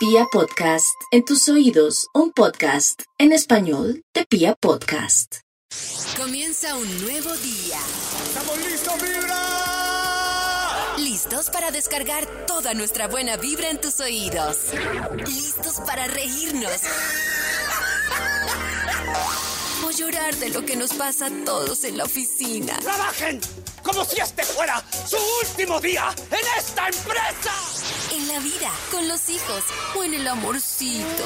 Pia 0.00 0.24
Podcast, 0.32 0.96
en 1.10 1.26
tus 1.26 1.46
oídos, 1.50 2.06
un 2.14 2.32
podcast 2.32 3.02
en 3.18 3.32
español 3.32 4.02
de 4.14 4.24
Pia 4.24 4.54
Podcast. 4.58 5.40
Comienza 6.16 6.74
un 6.74 7.02
nuevo 7.02 7.36
día. 7.36 7.78
¡Estamos 8.26 8.56
listos, 8.66 8.94
vibra! 9.02 10.96
Listos 10.96 11.50
para 11.50 11.70
descargar 11.70 12.26
toda 12.46 12.72
nuestra 12.72 13.08
buena 13.08 13.36
vibra 13.36 13.68
en 13.68 13.78
tus 13.78 14.00
oídos. 14.00 14.68
Listos 15.26 15.82
para 15.86 16.06
reírnos. 16.06 16.80
O 19.84 19.90
llorar 19.90 20.36
de 20.36 20.50
lo 20.50 20.64
que 20.64 20.76
nos 20.76 20.92
pasa 20.92 21.26
a 21.26 21.44
todos 21.44 21.84
en 21.84 21.96
la 21.96 22.04
oficina. 22.04 22.78
¡Trabajen! 22.78 23.40
Como 23.82 24.04
si 24.04 24.20
este 24.20 24.44
fuera 24.44 24.84
su 25.08 25.16
último 25.42 25.80
día 25.80 26.14
en 26.30 26.58
esta 26.58 26.86
empresa. 26.86 27.52
En 28.12 28.28
la 28.28 28.38
vida, 28.40 28.70
con 28.90 29.08
los 29.08 29.28
hijos 29.30 29.64
o 29.96 30.04
en 30.04 30.14
el 30.14 30.26
amorcito. 30.26 31.24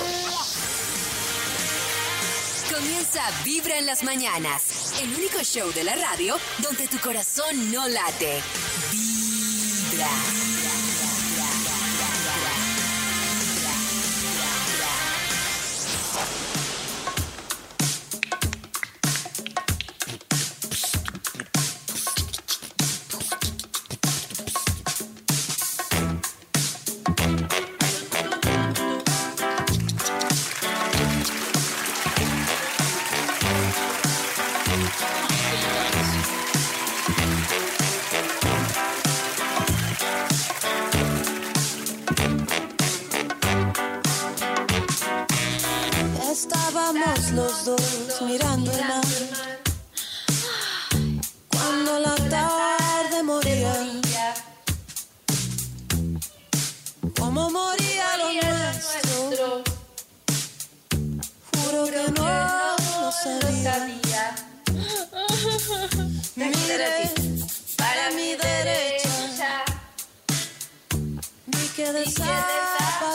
Comienza 2.72 3.22
Vibra 3.44 3.78
en 3.78 3.86
las 3.86 4.02
mañanas. 4.02 4.94
El 5.00 5.14
único 5.14 5.42
show 5.42 5.70
de 5.72 5.84
la 5.84 5.96
radio 5.96 6.36
donde 6.58 6.88
tu 6.88 6.98
corazón 6.98 7.72
no 7.72 7.86
late. 7.88 8.42
Vibra. 8.90 10.08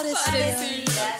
Desaparecía. 0.03 1.17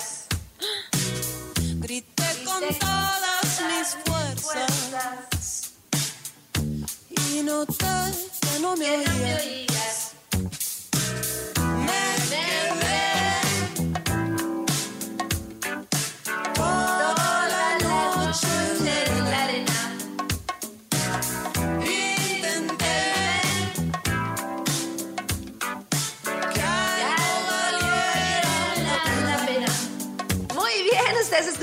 Grité 1.75 2.29
con 2.45 2.61
todas 2.79 3.61
mis 3.69 3.87
fuerzas 4.05 5.71
y 7.31 7.41
noté 7.41 7.97
que 8.41 8.59
no 8.61 8.75
me 8.75 8.89
oías. 8.89 10.13
Me 11.85 12.01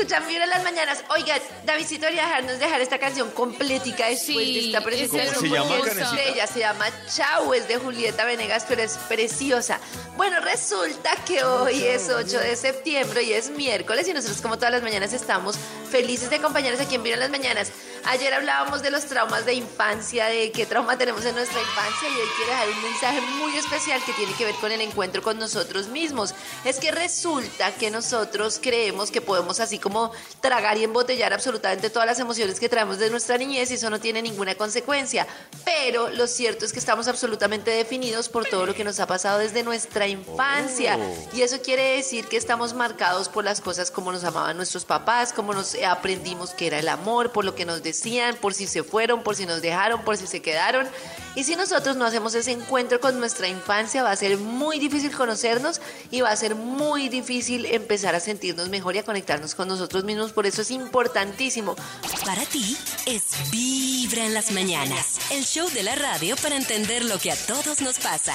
escuchan 0.06 0.28
Vibra 0.28 0.44
en 0.44 0.50
las 0.50 0.62
mañanas. 0.62 1.04
Oiga, 1.10 1.36
Davidcito 1.64 2.02
debería 2.02 2.26
dejarnos 2.26 2.58
dejar 2.58 2.80
esta 2.80 2.98
canción 2.98 3.30
completica 3.32 4.06
después 4.06 4.36
Sí, 4.46 4.54
de 4.54 4.66
esta 4.66 4.80
presentación. 4.80 5.26
es 5.26 5.34
¿Cómo 5.34 5.84
se 5.84 6.00
llama, 6.00 6.20
Ella 6.26 6.46
se 6.46 6.58
llama 6.60 6.86
Chau, 7.14 7.52
es 7.54 7.66
de 7.66 7.76
Julieta 7.76 8.24
Venegas, 8.24 8.64
pero 8.68 8.82
es 8.82 8.96
preciosa. 9.08 9.80
Bueno, 10.16 10.40
resulta 10.40 11.10
que 11.26 11.42
hoy 11.44 11.84
es 11.84 12.08
8 12.08 12.38
de 12.38 12.56
septiembre 12.56 13.24
y 13.24 13.32
es 13.32 13.50
miércoles 13.50 14.06
y 14.08 14.14
nosotros 14.14 14.40
como 14.40 14.56
todas 14.56 14.70
las 14.72 14.82
mañanas 14.82 15.12
estamos 15.12 15.56
felices 15.90 16.30
de 16.30 16.36
acompañarnos 16.36 16.80
aquí 16.80 16.94
en 16.94 17.02
Vibra 17.02 17.16
en 17.16 17.20
las 17.20 17.30
mañanas. 17.30 17.72
Ayer 18.08 18.32
hablábamos 18.32 18.82
de 18.82 18.92
los 18.92 19.04
traumas 19.06 19.44
de 19.46 19.54
infancia, 19.54 20.26
de 20.26 20.52
qué 20.52 20.64
trauma 20.64 20.96
tenemos 20.96 21.24
en 21.24 21.34
nuestra 21.34 21.60
infancia 21.60 22.08
y 22.08 22.12
hoy 22.12 22.28
quiero 22.36 22.52
dejar 22.52 22.68
un 22.68 22.82
mensaje 22.84 23.20
muy 23.20 23.56
especial 23.56 24.00
que 24.06 24.12
tiene 24.12 24.32
que 24.34 24.44
ver 24.44 24.54
con 24.54 24.70
el 24.70 24.80
encuentro 24.80 25.22
con 25.22 25.40
nosotros 25.40 25.88
mismos. 25.88 26.32
Es 26.64 26.78
que 26.78 26.92
resulta 26.92 27.74
que 27.74 27.90
nosotros 27.90 28.60
creemos 28.62 29.10
que 29.10 29.20
podemos 29.20 29.58
así 29.58 29.80
como 29.80 30.12
tragar 30.40 30.78
y 30.78 30.84
embotellar 30.84 31.32
absolutamente 31.32 31.90
todas 31.90 32.06
las 32.06 32.20
emociones 32.20 32.60
que 32.60 32.68
traemos 32.68 33.00
de 33.00 33.10
nuestra 33.10 33.38
niñez 33.38 33.72
y 33.72 33.74
eso 33.74 33.90
no 33.90 33.98
tiene 33.98 34.22
ninguna 34.22 34.54
consecuencia. 34.54 35.26
Pero 35.64 36.08
lo 36.10 36.28
cierto 36.28 36.64
es 36.64 36.72
que 36.72 36.78
estamos 36.78 37.08
absolutamente 37.08 37.72
definidos 37.72 38.28
por 38.28 38.46
todo 38.46 38.66
lo 38.66 38.74
que 38.74 38.84
nos 38.84 39.00
ha 39.00 39.08
pasado 39.08 39.40
desde 39.40 39.64
nuestra 39.64 40.06
infancia. 40.06 40.96
Y 41.32 41.42
eso 41.42 41.60
quiere 41.60 41.96
decir 41.96 42.26
que 42.26 42.36
estamos 42.36 42.72
marcados 42.72 43.28
por 43.28 43.44
las 43.44 43.60
cosas 43.60 43.90
como 43.90 44.12
nos 44.12 44.22
amaban 44.22 44.56
nuestros 44.56 44.84
papás, 44.84 45.32
como 45.32 45.52
nos 45.54 45.74
aprendimos 45.82 46.50
que 46.50 46.68
era 46.68 46.78
el 46.78 46.88
amor, 46.88 47.32
por 47.32 47.44
lo 47.44 47.56
que 47.56 47.64
nos 47.64 47.82
decían, 47.82 47.95
por 48.40 48.54
si 48.54 48.66
se 48.66 48.82
fueron, 48.82 49.22
por 49.22 49.36
si 49.36 49.46
nos 49.46 49.62
dejaron, 49.62 50.02
por 50.04 50.16
si 50.16 50.26
se 50.26 50.42
quedaron. 50.42 50.86
Y 51.34 51.44
si 51.44 51.54
nosotros 51.56 51.96
no 51.96 52.04
hacemos 52.04 52.34
ese 52.34 52.52
encuentro 52.52 53.00
con 53.00 53.18
nuestra 53.18 53.48
infancia, 53.48 54.02
va 54.02 54.10
a 54.10 54.16
ser 54.16 54.38
muy 54.38 54.78
difícil 54.78 55.14
conocernos 55.14 55.80
y 56.10 56.20
va 56.22 56.30
a 56.30 56.36
ser 56.36 56.54
muy 56.54 57.08
difícil 57.08 57.66
empezar 57.66 58.14
a 58.14 58.20
sentirnos 58.20 58.68
mejor 58.68 58.96
y 58.96 58.98
a 58.98 59.02
conectarnos 59.02 59.54
con 59.54 59.68
nosotros 59.68 60.04
mismos. 60.04 60.32
Por 60.32 60.46
eso 60.46 60.62
es 60.62 60.70
importantísimo. 60.70 61.76
Para 62.24 62.44
ti 62.46 62.76
es 63.06 63.50
Vibra 63.50 64.24
en 64.24 64.34
las 64.34 64.50
mañanas. 64.52 65.18
El 65.30 65.44
show 65.44 65.68
de 65.70 65.82
la 65.82 65.94
radio 65.94 66.36
para 66.36 66.56
entender 66.56 67.04
lo 67.04 67.18
que 67.18 67.32
a 67.32 67.36
todos 67.36 67.82
nos 67.82 67.98
pasa. 67.98 68.34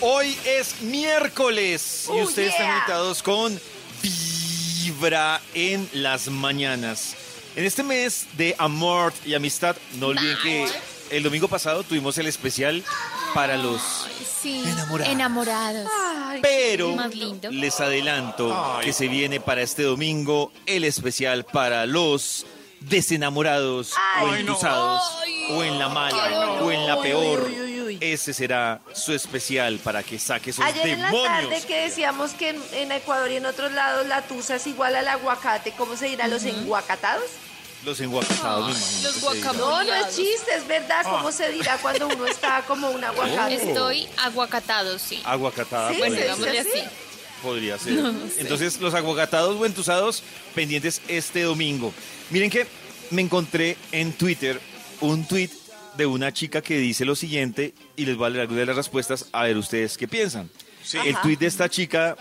Hoy 0.00 0.36
es 0.44 0.80
miércoles 0.82 2.06
y 2.08 2.20
Oh, 2.20 2.24
ustedes 2.24 2.50
están 2.50 2.74
invitados 2.74 3.22
con 3.22 3.60
Vibra 4.02 5.40
en 5.54 5.88
las 5.92 6.28
mañanas. 6.28 7.14
En 7.56 7.64
este 7.64 7.82
mes 7.82 8.26
de 8.36 8.54
amor 8.58 9.12
y 9.24 9.34
amistad, 9.34 9.76
no 9.98 10.08
olviden 10.08 10.36
que 10.42 10.68
el 11.10 11.22
domingo 11.22 11.48
pasado 11.48 11.82
tuvimos 11.82 12.16
el 12.18 12.26
especial 12.26 12.84
para 13.34 13.56
los... 13.56 14.06
Sí, 14.40 14.62
Enamorados. 14.64 15.12
enamorados. 15.12 15.88
Pero 16.42 16.94
Más 16.94 17.12
lindo. 17.14 17.50
les 17.50 17.80
adelanto 17.80 18.78
que 18.84 18.92
se 18.92 19.08
viene 19.08 19.40
para 19.40 19.62
este 19.62 19.82
domingo 19.82 20.52
el 20.66 20.84
especial 20.84 21.44
para 21.44 21.86
los 21.86 22.46
desenamorados 22.80 23.92
o 24.22 24.34
entusados 24.34 25.02
o 25.50 25.64
en 25.64 25.80
la 25.80 25.88
mala 25.88 26.52
o 26.62 26.70
en 26.70 26.86
la 26.86 27.00
peor. 27.02 27.48
Ese 28.00 28.32
será 28.32 28.80
su 28.94 29.12
especial 29.12 29.78
para 29.78 30.02
que 30.02 30.18
saque 30.18 30.50
esos 30.50 30.64
Ayer 30.64 30.86
en 30.88 31.02
la 31.02 31.10
tarde 31.10 31.40
demonios. 31.42 31.64
que 31.66 31.80
decíamos 31.82 32.30
que 32.32 32.50
en, 32.50 32.62
en 32.74 32.92
Ecuador 32.92 33.30
y 33.30 33.36
en 33.36 33.46
otros 33.46 33.72
lados 33.72 34.06
la 34.06 34.22
tusa 34.22 34.56
es 34.56 34.66
igual 34.66 34.94
al 34.96 35.08
aguacate, 35.08 35.72
¿cómo 35.76 35.96
se 35.96 36.06
dirá? 36.06 36.28
¿Los 36.28 36.44
enguacatados? 36.44 37.24
Los 37.84 38.00
enguacatados, 38.00 38.66
me 38.66 38.72
imagino. 38.72 39.02
Los 39.02 39.20
guacamoles. 39.20 39.58
No, 39.58 39.84
no 39.84 39.94
es 39.94 40.16
chiste, 40.16 40.50
es 40.56 40.66
verdad. 40.66 41.02
¿Cómo 41.04 41.30
se 41.30 41.48
dirá 41.50 41.78
cuando 41.78 42.08
uno 42.08 42.26
está 42.26 42.62
como 42.66 42.90
un 42.90 43.04
aguacate? 43.04 43.54
Estoy 43.54 44.08
aguacatado, 44.18 44.98
sí. 44.98 45.22
Aguacatada, 45.24 45.92
Sí, 45.92 45.98
Bueno, 45.98 46.16
¿se 46.16 46.22
podría, 46.28 46.34
dice 46.64 46.70
digámosle 46.70 46.80
así? 46.80 46.80
así. 46.80 47.42
podría 47.42 47.78
ser. 47.78 47.92
Entonces, 48.38 48.80
los 48.80 48.94
aguacatados 48.94 49.56
o 49.60 49.64
entusados 49.64 50.24
pendientes 50.56 51.00
este 51.06 51.42
domingo. 51.42 51.94
Miren 52.30 52.50
que 52.50 52.66
me 53.10 53.22
encontré 53.22 53.76
en 53.92 54.12
Twitter 54.12 54.60
un 55.00 55.24
tweet 55.24 55.50
de 55.98 56.06
una 56.06 56.32
chica 56.32 56.62
que 56.62 56.78
dice 56.78 57.04
lo 57.04 57.16
siguiente 57.16 57.74
y 57.96 58.06
les 58.06 58.16
voy 58.16 58.28
a 58.28 58.30
leer 58.30 58.42
algunas 58.42 58.60
de 58.60 58.66
las 58.66 58.76
respuestas 58.76 59.26
a 59.32 59.42
ver 59.42 59.56
ustedes 59.58 59.98
qué 59.98 60.06
piensan. 60.06 60.48
El 61.04 61.16
tweet 61.20 61.36
de 61.36 61.46
esta 61.46 61.68
chica 61.68 62.16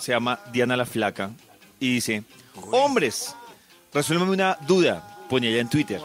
se 0.00 0.12
llama 0.12 0.40
Diana 0.50 0.76
la 0.76 0.86
Flaca 0.86 1.30
y 1.78 1.94
dice, 1.94 2.24
hombres, 2.72 3.36
resuélvame 3.92 4.32
una 4.32 4.56
duda, 4.66 5.18
ponía 5.28 5.50
ella 5.50 5.60
en 5.60 5.68
Twitter. 5.68 6.00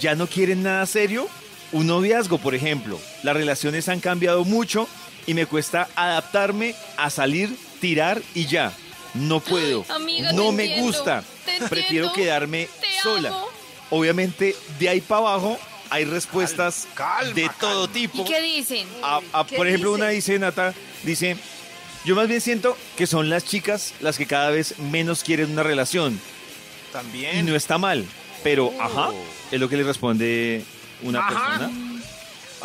¿Ya 0.00 0.14
no 0.14 0.26
quieren 0.26 0.62
nada 0.62 0.84
serio? 0.84 1.28
Un 1.72 1.86
noviazgo, 1.86 2.36
por 2.38 2.54
ejemplo. 2.54 3.00
Las 3.22 3.34
relaciones 3.34 3.88
han 3.88 4.00
cambiado 4.00 4.44
mucho 4.44 4.86
y 5.26 5.32
me 5.32 5.46
cuesta 5.46 5.88
adaptarme 5.96 6.74
a 6.98 7.08
salir, 7.08 7.56
tirar 7.80 8.20
y 8.34 8.46
ya. 8.46 8.72
No 9.14 9.40
puedo. 9.40 9.86
Amiga, 9.88 10.32
no 10.32 10.52
me 10.52 10.64
entiendo, 10.64 10.86
gusta. 10.86 11.24
Prefiero 11.70 12.12
quedarme 12.12 12.68
te 12.80 13.02
sola. 13.02 13.30
amo. 13.30 13.53
Obviamente, 13.90 14.54
de 14.78 14.88
ahí 14.88 15.00
para 15.00 15.20
abajo 15.20 15.58
hay 15.90 16.04
respuestas 16.04 16.88
Calma, 16.94 17.32
de 17.34 17.48
todo 17.60 17.82
calma. 17.86 17.92
tipo. 17.92 18.22
¿Y 18.22 18.24
qué 18.24 18.40
dicen? 18.40 18.88
A- 19.02 19.20
a- 19.32 19.46
¿Qué 19.46 19.56
por 19.56 19.66
ejemplo, 19.68 19.92
una 19.92 20.08
dice, 20.08 20.38
Nata, 20.38 20.74
dice, 21.02 21.36
Yo 22.04 22.14
más 22.14 22.28
bien 22.28 22.42
siento 22.42 22.76
que 22.98 23.06
son 23.06 23.30
las 23.30 23.44
chicas 23.46 23.94
las 24.00 24.18
que 24.18 24.26
cada 24.26 24.50
vez 24.50 24.78
menos 24.78 25.22
quieren 25.24 25.50
una 25.52 25.62
relación. 25.62 26.20
También. 26.92 27.38
Y 27.38 27.42
no 27.42 27.56
está 27.56 27.78
mal, 27.78 28.04
pero 28.42 28.72
ajá, 28.78 29.08
es 29.50 29.58
lo 29.58 29.68
que 29.70 29.76
le 29.78 29.84
responde 29.84 30.64
una 31.02 31.26
persona. 31.26 31.70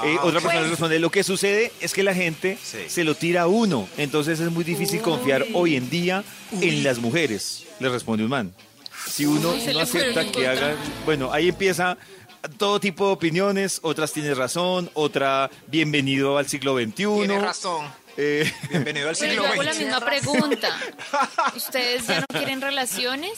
Eh, 0.04 0.16
Ah, 0.18 0.24
otra 0.24 0.40
ok. 0.40 0.44
persona 0.44 0.62
le 0.62 0.70
responde, 0.70 1.00
lo 1.00 1.10
que 1.10 1.24
sucede 1.24 1.72
es 1.82 1.94
que 1.94 2.04
la 2.04 2.14
gente 2.14 2.58
Sí. 2.62 2.80
se 2.88 3.04
lo 3.06 3.16
tira 3.16 3.44
a 3.44 3.48
uno, 3.48 3.88
entonces 3.98 4.40
es 4.42 4.52
muy 4.52 4.64
difícil 4.66 5.02
confiar 5.02 5.46
hoy 5.54 5.76
en 5.78 5.90
día 5.90 6.24
en 6.60 6.84
las 6.84 7.00
mujeres, 7.00 7.66
le 7.80 7.88
responde 7.90 8.24
un 8.24 8.30
man. 8.30 8.54
Si 9.10 9.26
uno 9.26 9.52
Uy, 9.52 9.62
se 9.62 9.74
no 9.74 9.80
le 9.80 9.86
fueron 9.86 10.18
acepta 10.18 10.32
que 10.32 10.48
hagan, 10.48 10.76
bueno, 11.06 11.32
ahí 11.34 11.50
empieza 11.50 11.98
todo 12.58 12.80
tipo 12.80 13.08
de 13.08 13.14
opiniones, 13.14 13.80
otras 13.84 14.14
tienes 14.14 14.38
razón, 14.38 14.90
otra 14.94 15.50
bienvenido 15.68 16.38
al 16.38 16.48
siglo 16.48 16.76
XXI. 16.78 16.94
Tiene 16.94 17.40
razón. 17.40 17.92
Eh, 18.18 18.52
Bienvenido 18.70 19.10
al 19.10 19.16
siglo 19.16 19.36
yo 19.36 19.48
hago 19.48 19.64
la 19.64 19.74
misma 19.74 20.00
pregunta. 20.02 20.78
¿Ustedes 21.56 22.06
ya 22.08 22.20
no 22.20 22.26
quieren 22.28 22.60
relaciones? 22.62 23.34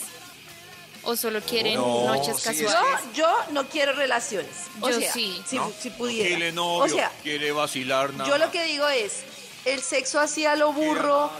¿O 1.04 1.16
solo 1.16 1.42
quieren 1.42 1.76
No, 1.76 2.06
noches 2.16 2.38
sí, 2.38 2.44
casuales? 2.44 3.02
Yo, 3.14 3.26
yo 3.26 3.54
no 3.54 3.68
quiero 3.68 3.94
relaciones. 3.94 4.52
O 4.80 4.90
Yo 4.90 5.00
sea, 5.00 5.12
sí. 5.14 5.42
Si, 5.48 5.56
¿No? 5.56 5.72
si 5.80 5.90
pudiera. 5.92 6.30
quiere 6.30 6.52
novio, 6.52 6.84
o 6.84 6.98
sea, 6.98 7.12
quiere 7.24 7.52
vacilar 7.52 8.14
nada. 8.14 8.30
yo 8.30 8.38
lo 8.38 8.52
que 8.52 8.64
digo 8.66 8.88
es, 8.88 9.24
el 9.66 9.82
sexo 9.82 10.20
así 10.20 10.46
a 10.46 10.56
lo 10.56 10.74
burro 10.74 11.32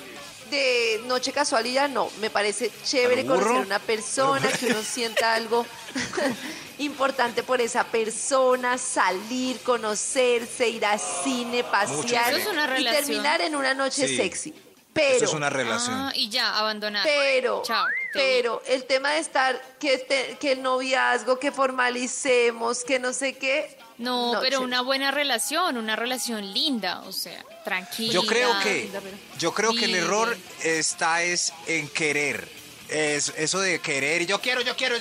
de 0.52 1.02
noche 1.08 1.32
casual 1.32 1.66
y 1.66 1.74
ya 1.74 1.88
no. 1.88 2.10
Me 2.20 2.30
parece 2.30 2.70
chévere 2.86 3.22
¿A 3.22 3.26
conocer 3.26 3.66
una 3.66 3.80
persona, 3.80 4.48
que 4.52 4.68
uno 4.68 4.84
sienta 4.84 5.34
algo 5.34 5.66
importante 6.78 7.42
por 7.42 7.62
esa 7.62 7.84
persona, 7.86 8.78
salir, 8.78 9.60
conocerse, 9.62 10.70
ir 10.70 10.86
al 10.86 11.00
cine, 11.00 11.64
pasear 11.64 12.36
y 12.78 12.84
terminar 12.86 13.42
en 13.42 13.56
una 13.56 13.74
noche 13.74 14.08
Sí. 14.08 14.18
sexy. 14.18 14.54
Eso 14.94 15.14
Pero 15.14 15.26
es 15.26 15.34
una 15.34 15.50
relación. 15.50 15.96
Ah, 15.96 16.12
y 16.16 16.30
ya, 16.30 16.58
abandonar. 16.60 17.04
pero, 17.06 17.64
Chao. 17.66 17.86
pero 18.12 18.62
el 18.68 18.84
tema 18.84 19.12
de 19.12 19.20
estar, 19.20 19.60
que, 19.80 19.98
te- 20.00 20.38
que 20.40 20.52
el 20.52 20.62
noviazgo, 20.62 21.40
que 21.40 21.52
formalicemos, 21.52 22.84
que 22.84 23.00
no 23.00 23.14
sé 23.14 23.34
qué. 23.38 23.78
No, 23.98 24.32
pero 24.34 24.44
chévere. 24.44 24.58
una 24.66 24.82
buena 24.82 25.12
relación, 25.12 25.78
una 25.78 25.96
relación 25.96 26.54
linda, 26.54 27.02
o 27.02 27.12
sea, 27.14 27.44
tranquila. 27.64 28.14
Yo 28.14 28.24
creo 28.26 28.52
que, 28.62 28.90
yo 29.38 29.54
creo 29.54 29.74
que 29.74 29.86
el 29.86 29.96
error 29.96 30.36
está 30.64 31.24
es 31.24 31.54
en 31.68 31.88
querer. 31.88 32.48
Es, 32.90 33.32
eso 33.38 33.60
de 33.62 33.80
querer, 33.80 34.24
y 34.24 34.26
yo 34.26 34.42
quiero, 34.42 34.62
yo 34.62 34.76
quiero. 34.76 34.98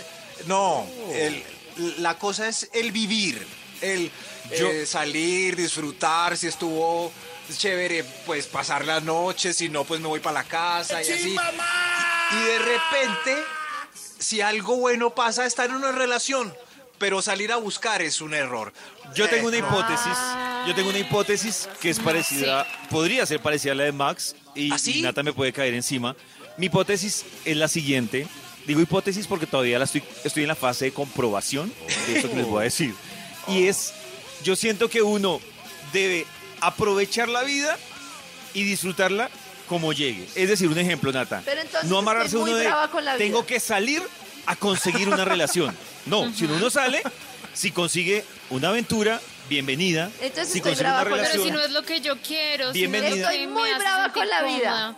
No, 0.47 0.87
el- 1.13 1.43
la 1.99 2.17
cosa 2.19 2.47
es 2.47 2.69
el 2.75 2.93
vivir, 2.93 3.45
el 3.81 4.11
eh, 4.51 4.85
salir, 4.87 5.57
disfrutar, 5.57 6.37
si 6.37 6.47
estuvo 6.47 7.11
chévere, 7.59 8.05
pues 8.27 8.47
pasar 8.47 8.85
la 8.85 9.01
noche, 9.01 9.53
si 9.53 9.69
no, 9.69 9.85
pues 9.85 10.01
me 10.01 10.09
voy 10.09 10.21
para 10.21 10.43
la 10.43 10.45
casa 10.45 11.03
y 11.03 11.11
así. 11.11 11.37
Y 12.33 12.45
de 12.45 12.59
repente, 12.59 13.43
si 14.19 14.41
algo 14.41 14.77
bueno 14.77 15.11
pasa, 15.15 15.47
estar 15.47 15.69
en 15.71 15.77
una 15.77 15.93
relación, 15.93 16.55
pero 16.99 17.23
salir 17.23 17.51
a 17.51 17.57
buscar 17.57 18.03
es 18.03 18.21
un 18.21 18.35
error. 18.35 18.73
Yo 19.15 19.29
tengo 19.29 19.49
una 19.49 19.57
hipótesis, 19.57 20.17
yo 20.67 20.75
tengo 20.75 20.91
una 20.91 20.99
hipótesis 20.99 21.69
que 21.81 21.91
es 21.91 21.99
parecida, 21.99 22.67
podría 22.91 23.25
ser 23.27 23.41
parecida 23.41 23.73
a 23.73 23.75
la 23.75 23.85
de 23.85 23.93
Max 23.93 24.37
y, 24.55 24.73
¿Ah, 24.73 24.79
sí? 24.79 24.99
y 24.99 25.03
Nata 25.03 25.23
me 25.23 25.33
puede 25.33 25.53
caer 25.53 25.75
encima. 25.75 26.15
Mi 26.57 26.67
hipótesis 26.67 27.25
es 27.45 27.57
la 27.57 27.69
siguiente, 27.69 28.27
digo 28.67 28.81
hipótesis 28.81 29.27
porque 29.27 29.47
todavía 29.47 29.79
la 29.79 29.87
estoy, 29.87 30.03
estoy 30.25 30.43
en 30.43 30.49
la 30.49 30.55
fase 30.55 30.87
de 30.87 30.93
comprobación 30.93 31.73
de 32.07 32.17
esto 32.17 32.29
que 32.29 32.37
les 32.37 32.47
voy 32.47 32.61
a 32.61 32.65
decir. 32.65 32.95
Y 33.49 33.67
es, 33.67 33.95
yo 34.45 34.55
siento 34.55 34.91
que 34.91 35.03
uno 35.03 35.41
debe 35.93 36.27
aprovechar 36.61 37.29
la 37.29 37.43
vida 37.43 37.77
y 38.55 38.65
disfrutarla 38.65 39.31
como 39.69 39.93
llegue. 39.93 40.29
Es 40.35 40.49
decir, 40.49 40.69
un 40.69 40.79
ejemplo, 40.79 41.13
Nata. 41.13 41.43
Pero 41.45 41.61
entonces 41.61 41.89
no 41.89 41.99
amarrarse 41.99 42.37
uno 42.37 42.55
de, 42.57 42.69
tengo 43.19 43.47
que 43.47 43.61
salir 43.61 44.03
a 44.47 44.57
conseguir 44.57 45.09
una 45.09 45.25
relación. 45.25 45.77
No, 46.07 46.33
si 46.33 46.45
uno 46.45 46.71
sale, 46.71 47.03
si 47.55 47.71
consigue 47.71 48.25
una 48.51 48.71
aventura, 48.71 49.21
bienvenida. 49.49 50.11
Entonces 50.21 50.53
si 50.53 50.59
estoy 50.59 50.73
consigue 50.73 50.89
una 50.89 51.03
brava 51.03 51.11
con 51.11 51.19
la 51.19 51.25
Pero 51.25 51.33
relación, 51.33 51.45
si 51.45 51.51
no 51.53 51.61
es 51.61 51.71
lo 51.71 51.83
que 51.83 52.01
yo 52.01 52.17
quiero, 52.21 52.73
si 52.73 52.87
no 52.87 52.87
es 52.87 52.93
lo 52.93 53.01
Bienvenida. 53.01 53.33
Estoy 53.33 53.47
muy 53.47 53.71
brava 53.75 54.13
con 54.13 54.29
la 54.29 54.43
vida. 54.43 54.97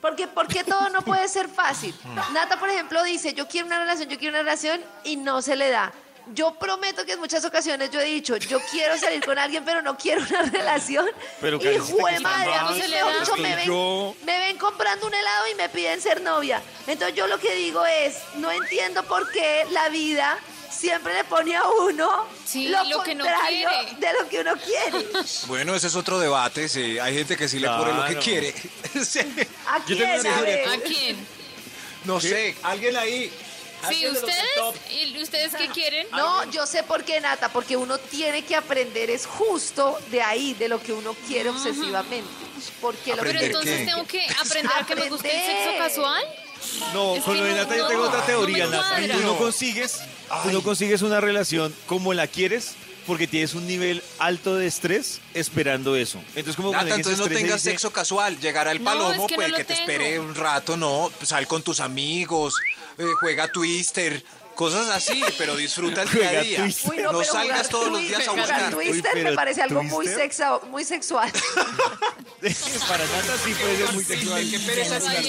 Porque, 0.00 0.28
porque 0.28 0.64
todo 0.64 0.90
no 0.90 1.02
puede 1.02 1.28
ser 1.28 1.48
fácil. 1.48 1.94
Nata, 2.32 2.58
por 2.58 2.68
ejemplo, 2.68 3.02
dice, 3.04 3.32
yo 3.34 3.48
quiero 3.48 3.66
una 3.66 3.78
relación, 3.78 4.08
yo 4.08 4.18
quiero 4.18 4.34
una 4.34 4.42
relación 4.42 4.80
y 5.02 5.16
no 5.16 5.42
se 5.42 5.56
le 5.56 5.70
da. 5.70 5.92
Yo 6.32 6.54
prometo 6.54 7.04
que 7.04 7.12
en 7.12 7.20
muchas 7.20 7.44
ocasiones 7.44 7.90
yo 7.90 8.00
he 8.00 8.04
dicho, 8.04 8.36
yo 8.36 8.58
quiero 8.70 8.96
salir 8.98 9.22
con 9.24 9.38
alguien, 9.38 9.64
pero 9.64 9.82
no 9.82 9.96
quiero 9.96 10.22
una 10.22 10.42
relación. 10.42 11.06
Pero, 11.40 11.56
y 11.58 11.78
jue 11.78 12.14
que 12.14 12.20
madre, 12.20 12.54
a 12.54 12.70
mí 12.70 12.78
mejor 12.78 13.20
dicho, 13.20 13.36
me 13.36 13.56
ven, 13.56 13.66
yo. 13.66 14.14
me 14.24 14.38
ven 14.38 14.56
comprando 14.56 15.06
un 15.06 15.14
helado 15.14 15.48
y 15.52 15.54
me 15.54 15.68
piden 15.68 16.00
ser 16.00 16.22
novia. 16.22 16.62
Entonces 16.86 17.14
yo 17.16 17.26
lo 17.26 17.38
que 17.38 17.54
digo 17.54 17.84
es, 17.84 18.16
no 18.36 18.50
entiendo 18.50 19.02
por 19.02 19.30
qué 19.30 19.66
la 19.70 19.90
vida 19.90 20.38
siempre 20.70 21.14
le 21.14 21.24
pone 21.24 21.56
a 21.56 21.62
uno 21.68 22.26
Sí, 22.44 22.68
lo, 22.68 22.82
lo 22.84 23.02
que 23.02 23.14
no 23.14 23.24
contrario 23.24 23.68
de 23.98 24.12
lo 24.20 24.28
que 24.28 24.40
uno 24.40 24.54
quiere. 24.56 25.06
Bueno, 25.46 25.74
ese 25.74 25.86
es 25.86 25.94
otro 25.94 26.18
debate, 26.18 26.68
sí. 26.68 26.98
Hay 26.98 27.14
gente 27.14 27.36
que 27.36 27.48
sí 27.48 27.58
le 27.58 27.68
pone 27.68 27.92
lo 27.92 28.06
que 28.06 28.18
quiere. 28.18 28.54
Sí. 29.04 29.20
¿A 29.66 29.80
quién? 29.84 30.26
A. 30.26 30.72
¿A 30.72 30.78
quién? 30.78 31.26
No 32.04 32.20
sé, 32.20 32.54
alguien 32.62 32.96
ahí. 32.96 33.32
Sí, 33.88 34.06
ustedes. 34.06 34.38
No, 36.12 36.50
yo 36.50 36.66
sé 36.66 36.82
por 36.82 37.04
qué, 37.04 37.20
Nata, 37.20 37.48
porque 37.50 37.76
uno 37.76 37.98
tiene 37.98 38.44
que 38.44 38.54
aprender, 38.56 39.10
es 39.10 39.26
justo 39.26 39.98
de 40.10 40.22
ahí, 40.22 40.54
de 40.54 40.68
lo 40.68 40.80
que 40.80 40.92
uno 40.92 41.14
quiere 41.26 41.50
obsesivamente. 41.50 42.28
Porque 42.80 43.10
lo 43.10 43.22
Pero 43.22 43.30
¿Aprender 43.30 43.44
entonces 43.44 43.78
qué? 43.80 43.84
tengo 43.86 44.06
que 44.06 44.26
aprender 44.40 44.72
a 44.80 44.86
que 44.86 44.96
me 44.96 45.08
guste 45.08 45.28
el 45.30 45.44
sexo 45.46 45.78
casual. 45.78 46.24
No, 46.94 47.16
Es 47.16 47.22
con 47.24 47.34
que 47.34 47.40
lo 47.40 47.46
de 47.46 47.50
no, 47.52 47.56
Nata 47.58 47.76
yo 47.76 47.82
no, 47.82 47.88
tengo 47.88 48.02
otra 48.04 48.20
no 48.20 48.24
teoría, 48.26 48.66
me 48.66 48.76
Nata. 48.76 48.96
Tú 49.12 49.20
no 49.22 49.36
consigues, 49.36 50.00
tú 50.44 50.50
no 50.52 50.62
consigues 50.62 51.02
una 51.02 51.20
relación 51.20 51.74
como 51.86 52.14
la 52.14 52.26
quieres 52.26 52.74
porque 53.06 53.26
tienes 53.26 53.52
un 53.54 53.66
nivel 53.66 54.02
alto 54.18 54.54
de 54.56 54.66
estrés 54.66 55.20
esperando 55.34 55.94
eso. 55.94 56.18
Entonces 56.28 56.56
como 56.56 56.72
Nata, 56.72 56.94
entonces 56.94 57.18
no 57.18 57.26
tengas 57.28 57.62
dice, 57.62 57.70
sexo 57.72 57.90
casual. 57.92 58.38
Llegará 58.40 58.70
el 58.72 58.78
No, 58.78 58.84
palomo, 58.84 59.26
es 59.26 59.32
que 59.32 59.36
no 59.48 59.56
que 59.56 59.64
te 59.64 59.74
tengo. 59.74 59.80
espere 59.80 60.18
un 60.20 60.34
rato, 60.34 60.76
no. 60.78 61.10
Sal 61.22 61.46
con 61.46 61.62
tus 61.62 61.80
amigos, 61.80 62.54
eh, 62.96 63.04
juega 63.20 63.48
Twister, 63.48 64.24
cosas 64.54 64.88
así, 64.88 65.22
pero 65.38 65.56
disfruta 65.56 66.02
el 66.02 66.10
día 66.10 66.40
a. 66.62 66.88
Uy, 66.88 66.96
no, 67.02 67.12
no 67.12 67.24
salgas 67.24 67.68
jugar 67.68 67.68
todos 67.68 67.88
los 67.88 67.98
Twister, 68.00 68.18
días 68.18 68.28
a 68.28 68.30
jugar 68.30 68.46
buscar. 68.48 68.74
Twister 68.74 69.16
Uy, 69.16 69.22
me 69.24 69.32
parece 69.32 69.62
algo 69.62 69.82
muy, 69.82 70.06
sexa- 70.06 70.62
muy 70.64 70.84
sexual. 70.84 71.30
para 72.88 73.04
Nata 73.06 73.38
sí 73.44 73.54
puede 73.54 73.76
ser 73.76 73.92
muy 73.94 74.04
sexual. 74.04 74.50
Qué 74.50 74.58
pereza 74.60 75.00
cuatro. 75.00 75.22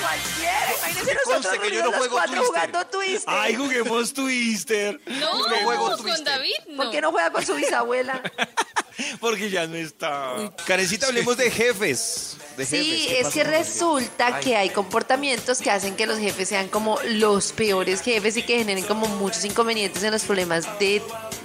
Cualquiera. 0.00 0.74
Imagínense 0.78 1.14
nosotros 1.26 1.58
que 1.58 1.70
yo 1.70 1.80
no 1.80 1.86
los 1.86 1.96
juego 1.96 2.14
cuatro 2.14 2.36
Twister. 2.36 2.46
jugando 2.70 2.86
Twister. 2.86 3.34
Ay, 3.34 3.54
juguemos 3.56 4.12
Twister. 4.12 5.00
No, 5.06 5.48
no 5.48 5.56
juego 5.62 5.88
con 5.88 5.98
Twister. 5.98 6.24
David 6.24 6.52
no. 6.68 6.76
¿Por 6.76 6.90
qué 6.90 7.00
no 7.00 7.10
juega 7.10 7.30
con 7.32 7.44
su 7.46 7.54
bisabuela? 7.54 8.22
Porque 9.20 9.50
ya 9.50 9.66
no 9.66 9.76
está. 9.76 10.52
Karencita, 10.66 11.06
hablemos 11.06 11.36
de 11.36 11.50
jefes. 11.50 12.36
De 12.60 12.66
Sí, 12.66 13.06
jefes. 13.06 13.08
¿Qué 13.08 13.20
es 13.20 13.28
que 13.34 13.44
resulta 13.44 14.40
que 14.40 14.56
hay 14.56 14.68
comportamientos 14.68 15.60
que 15.60 15.70
hacen 15.70 15.96
que 15.96 16.06
los 16.06 16.18
jefes 16.18 16.48
sean 16.48 16.68
como 16.68 16.98
los 17.06 17.52
peores 17.52 18.02
jefes 18.02 18.36
y 18.36 18.42
que 18.42 18.58
generen 18.58 18.84
como 18.84 19.06
muchos 19.08 19.44
inconvenientes 19.46 20.02
en 20.02 20.12
los 20.12 20.24
problemas 20.24 20.78
de 20.78 21.02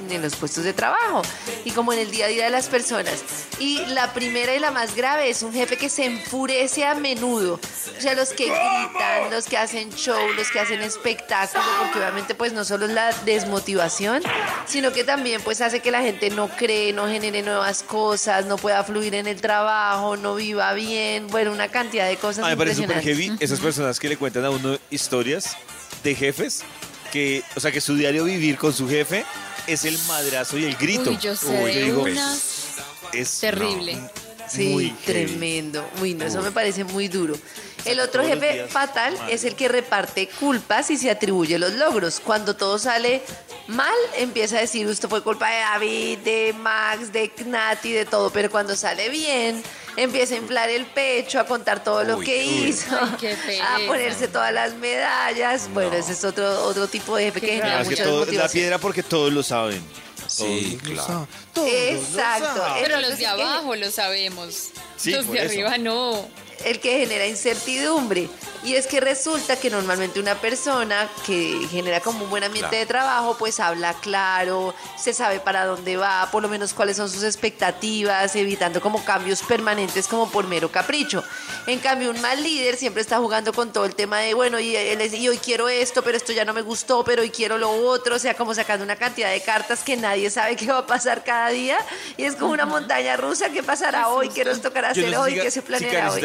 en 0.09 0.21
los 0.21 0.35
puestos 0.35 0.63
de 0.63 0.73
trabajo 0.73 1.21
y 1.63 1.71
como 1.71 1.93
en 1.93 1.99
el 1.99 2.11
día 2.11 2.25
a 2.25 2.27
día 2.29 2.45
de 2.45 2.49
las 2.49 2.67
personas. 2.67 3.23
Y 3.59 3.85
la 3.87 4.13
primera 4.13 4.55
y 4.55 4.59
la 4.59 4.71
más 4.71 4.95
grave 4.95 5.29
es 5.29 5.43
un 5.43 5.53
jefe 5.53 5.77
que 5.77 5.89
se 5.89 6.05
enfurece 6.05 6.85
a 6.85 6.95
menudo. 6.95 7.59
O 7.97 8.01
sea, 8.01 8.13
los 8.13 8.29
que 8.29 8.45
gritan, 8.45 9.31
los 9.31 9.45
que 9.45 9.57
hacen 9.57 9.91
show, 9.93 10.19
los 10.35 10.49
que 10.51 10.59
hacen 10.59 10.81
espectáculo, 10.81 11.63
porque 11.79 11.99
obviamente 11.99 12.35
pues 12.35 12.53
no 12.53 12.65
solo 12.65 12.85
es 12.85 12.91
la 12.91 13.11
desmotivación, 13.25 14.21
sino 14.65 14.91
que 14.91 15.03
también 15.03 15.41
pues 15.41 15.61
hace 15.61 15.79
que 15.79 15.91
la 15.91 16.01
gente 16.01 16.29
no 16.29 16.49
cree, 16.49 16.93
no 16.93 17.07
genere 17.07 17.41
nuevas 17.41 17.83
cosas, 17.83 18.45
no 18.45 18.57
pueda 18.57 18.83
fluir 18.83 19.15
en 19.15 19.27
el 19.27 19.41
trabajo, 19.41 20.17
no 20.17 20.35
viva 20.35 20.73
bien, 20.73 21.27
bueno, 21.27 21.51
una 21.51 21.69
cantidad 21.69 22.07
de 22.07 22.17
cosas 22.17 22.43
A 22.43 22.47
mí 22.47 22.51
me 22.51 22.57
parece 22.57 22.81
súper 22.81 23.01
heavy 23.01 23.31
esas 23.39 23.59
personas 23.59 23.99
que 23.99 24.09
le 24.09 24.17
cuentan 24.17 24.45
a 24.45 24.49
uno 24.49 24.77
historias 24.89 25.57
de 26.03 26.15
jefes 26.15 26.63
que, 27.11 27.43
o 27.55 27.59
sea, 27.59 27.71
que 27.71 27.81
su 27.81 27.95
diario 27.95 28.25
vivir 28.25 28.57
con 28.57 28.73
su 28.73 28.89
jefe 28.89 29.25
es 29.67 29.85
el 29.85 29.97
madrazo 30.07 30.57
y 30.57 30.65
el 30.65 30.75
grito. 30.75 31.09
Uy, 31.09 31.17
yo 31.17 31.35
sé 31.35 31.63
Uy, 31.63 31.73
de 31.73 31.83
digo, 31.83 32.03
unas 32.03 32.75
es 33.13 33.39
terrible. 33.39 33.95
no, 33.95 34.09
Sí, 34.47 34.69
muy 34.69 34.89
tremendo. 34.91 35.89
Uy, 36.01 36.13
no, 36.13 36.25
eso 36.25 36.41
me 36.41 36.51
parece 36.51 36.83
muy 36.83 37.07
duro. 37.07 37.35
El 37.83 37.99
otro 37.99 38.23
todos 38.23 38.33
jefe 38.35 38.65
fatal 38.67 39.15
es 39.29 39.43
el 39.43 39.55
que 39.55 39.67
reparte 39.67 40.27
culpas 40.39 40.89
y 40.91 40.97
se 40.97 41.09
atribuye 41.09 41.57
los 41.59 41.73
logros. 41.73 42.19
Cuando 42.19 42.55
todo 42.55 42.77
sale 42.79 43.21
mal, 43.67 43.93
empieza 44.17 44.57
a 44.57 44.61
decir, 44.61 44.87
usted 44.87 45.09
fue 45.09 45.23
culpa 45.23 45.49
de 45.49 45.57
David, 45.59 46.17
de 46.19 46.53
Max, 46.59 47.11
de 47.11 47.31
Nati, 47.45 47.91
de 47.91 48.05
todo. 48.05 48.29
Pero 48.31 48.49
cuando 48.49 48.75
sale 48.75 49.09
bien, 49.09 49.63
empieza 49.97 50.33
a 50.35 50.37
inflar 50.37 50.69
el 50.69 50.85
pecho, 50.85 51.39
a 51.39 51.45
contar 51.45 51.83
todo 51.83 52.03
lo 52.03 52.19
que 52.19 52.37
uy. 52.39 52.67
hizo, 52.69 52.97
Ay, 52.99 53.15
qué 53.19 53.61
a 53.61 53.77
ponerse 53.87 54.27
todas 54.27 54.51
las 54.53 54.73
medallas. 54.75 55.69
Bueno, 55.73 55.93
ese 55.95 56.13
es 56.13 56.23
otro, 56.23 56.63
otro 56.65 56.87
tipo 56.87 57.15
de 57.17 57.25
jefe 57.25 57.41
que 57.41 57.47
genera 57.47 57.83
mucha 57.83 58.03
todo- 58.03 58.25
la 58.25 58.47
piedra 58.49 58.77
porque 58.79 59.03
todos 59.03 59.31
lo 59.33 59.43
saben. 59.43 59.81
Sí, 60.27 60.79
Todos 60.81 60.89
lo 60.95 61.03
claro. 61.05 61.27
lo 61.55 61.65
Exacto. 61.67 62.45
saben. 62.57 62.83
Pero 62.83 62.99
los 63.01 63.17
de 63.19 63.27
abajo 63.27 63.75
lo 63.75 63.91
sabemos. 63.91 64.69
Sí, 64.97 65.11
los 65.11 65.29
de 65.31 65.37
eso. 65.37 65.45
arriba 65.51 65.77
no. 65.77 66.27
El 66.63 66.79
que 66.79 66.99
genera 66.99 67.25
incertidumbre. 67.27 68.29
Y 68.63 68.73
es 68.75 68.87
que 68.87 68.99
resulta 68.99 69.57
que 69.57 69.69
normalmente 69.69 70.19
una 70.19 70.35
persona 70.35 71.07
que 71.25 71.67
genera 71.69 71.99
como 71.99 72.23
un 72.23 72.29
buen 72.31 72.43
ambiente 72.43 72.69
Claro. 72.69 72.79
de 72.79 72.85
trabajo, 72.87 73.35
pues 73.37 73.59
habla 73.59 73.93
claro, 73.93 74.73
se 74.97 75.13
sabe 75.13 75.39
para 75.39 75.65
dónde 75.65 75.97
va, 75.97 76.27
por 76.31 76.41
lo 76.41 76.49
menos 76.49 76.73
cuáles 76.73 76.97
son 76.97 77.07
sus 77.09 77.21
expectativas, 77.23 78.35
evitando 78.35 78.81
como 78.81 79.03
cambios 79.05 79.43
permanentes 79.43 80.07
como 80.07 80.31
por 80.31 80.47
mero 80.47 80.71
capricho. 80.71 81.23
En 81.67 81.77
cambio, 81.79 82.09
un 82.09 82.19
mal 82.21 82.41
líder 82.41 82.75
siempre 82.75 83.01
está 83.01 83.17
jugando 83.19 83.53
con 83.53 83.71
todo 83.71 83.85
el 83.85 83.93
tema 83.93 84.19
de, 84.19 84.33
bueno, 84.33 84.59
y, 84.59 84.75
y 84.75 85.27
hoy 85.27 85.37
quiero 85.37 85.69
esto, 85.69 86.01
pero 86.03 86.17
esto 86.17 86.31
ya 86.31 86.43
no 86.45 86.53
me 86.53 86.61
gustó, 86.61 87.03
pero 87.03 87.21
hoy 87.21 87.29
quiero 87.29 87.57
lo 87.59 87.69
otro, 87.69 88.15
o 88.15 88.19
sea, 88.19 88.33
como 88.33 88.53
sacando 88.55 88.83
una 88.83 88.95
cantidad 88.95 89.29
de 89.29 89.41
cartas 89.41 89.81
que 89.83 89.95
nadie 89.97 90.29
sabe 90.31 90.55
qué 90.55 90.67
va 90.67 90.79
a 90.79 90.87
pasar 90.87 91.23
cada 91.23 91.49
día. 91.49 91.77
Y 92.17 92.23
es 92.23 92.35
como 92.35 92.51
una 92.53 92.65
montaña 92.65 93.15
rusa, 93.15 93.49
¿qué 93.49 93.61
pasará 93.61 94.09
hoy? 94.09 94.29
¿Qué 94.29 94.43
nos 94.43 94.61
tocará 94.61 94.89
hacer 94.89 95.05
no 95.05 95.11
sé 95.11 95.17
hoy? 95.17 95.33
si 95.35 95.39
¿Qué 95.41 95.51
se 95.51 95.61
si 95.61 95.61
planeará 95.61 96.11
hoy? 96.11 96.21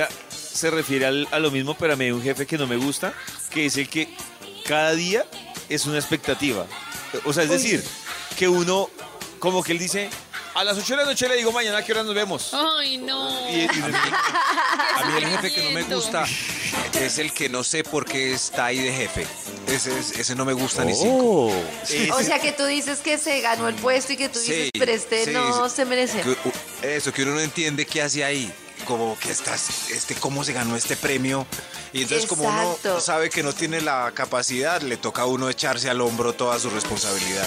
Se 0.53 0.71
refiere 0.71 1.07
al- 1.07 1.29
a 1.31 1.39
lo 1.39 1.51
mismo, 1.51 1.75
pero 1.75 1.93
a 1.95 1.97
mí 1.97 2.05
hay 2.07 2.11
un 2.11 2.23
jefe 2.23 2.47
que 2.47 2.59
no 2.59 2.67
me 2.67 2.77
gusta, 2.77 3.13
que 3.51 3.67
es 3.67 3.77
el 3.77 3.89
que 3.89 4.09
cada 4.67 4.93
día 4.95 5.25
es 5.69 5.87
una 5.87 5.99
expectativa. 5.99 6.67
O 7.25 7.33
sea, 7.33 7.45
es 7.45 7.51
decir, 7.51 7.85
que 8.37 8.49
uno, 8.49 8.89
como 9.39 9.63
que 9.63 9.73
él 9.73 9.79
dice, 9.79 10.11
a 10.55 10.65
las 10.65 10.77
8 10.77 10.95
de 10.95 10.97
la 10.97 11.05
noche 11.05 11.29
le 11.29 11.37
digo 11.37 11.53
mañana 11.53 11.79
a 11.79 11.85
qué 11.85 11.93
hora 11.93 12.03
nos 12.03 12.15
vemos. 12.15 12.51
Ay, 12.53 12.99
no. 12.99 13.31
Y- 13.51 13.61
y- 13.61 13.69
A 14.97 15.05
mí 15.07 15.17
el 15.23 15.27
jefe 15.29 15.53
que 15.55 15.63
no 15.65 15.71
me 15.71 15.83
gusta 15.85 16.25
es 16.95 17.19
el 17.19 17.33
que 17.33 17.49
no 17.49 17.63
sé 17.65 17.83
por 17.85 18.05
qué 18.05 18.33
está 18.35 18.67
ahí 18.67 18.79
de 18.81 18.93
jefe. 18.93 19.27
Ese, 19.69 19.97
es- 19.99 20.11
ese 20.19 20.35
no 20.35 20.45
me 20.45 20.53
gusta 20.53 20.85
ni 20.85 20.95
cinco. 20.95 21.47
Oh. 21.49 22.15
O 22.15 22.23
sea 22.23 22.39
que 22.41 22.53
tú 22.53 22.65
dices 22.65 22.99
que 22.99 23.17
se 23.19 23.41
ganó 23.41 23.69
el 23.69 23.77
puesto 23.77 24.13
y 24.13 24.17
que 24.17 24.29
tú 24.29 24.39
dices, 24.41 24.65
Sí, 24.75 24.79
pero 24.79 24.93
este 24.93 25.25
sí, 25.27 25.31
no 25.31 25.69
sí. 25.69 25.77
se 25.77 25.85
merece. 25.85 26.23
Que 26.83 26.97
eso, 26.97 27.13
que 27.13 27.23
uno 27.23 27.33
no 27.35 27.41
entiende 27.41 27.87
qué 27.87 28.03
hace 28.03 28.25
ahí. 28.25 28.53
Como 28.91 29.17
que 29.17 29.31
estás, 29.31 29.89
este, 29.93 30.17
cómo 30.17 30.43
se 30.43 30.53
ganó 30.53 30.75
este 30.75 30.97
premio. 30.97 31.47
Y 31.93 32.03
entonces 32.03 32.29
como 32.29 32.49
uno 32.49 32.73
Exacto. 32.73 33.01
sabe 33.01 33.31
que 33.31 33.45
no 33.45 33.53
tiene 33.53 33.81
la 33.81 34.11
capacidad, 34.13 34.83
le 34.83 34.97
toca 34.97 35.23
a 35.23 35.27
uno 35.27 35.49
echarse 35.49 35.89
al 35.89 36.01
hombro 36.01 36.33
toda 36.33 36.59
su 36.59 36.71
responsabilidad. 36.71 37.47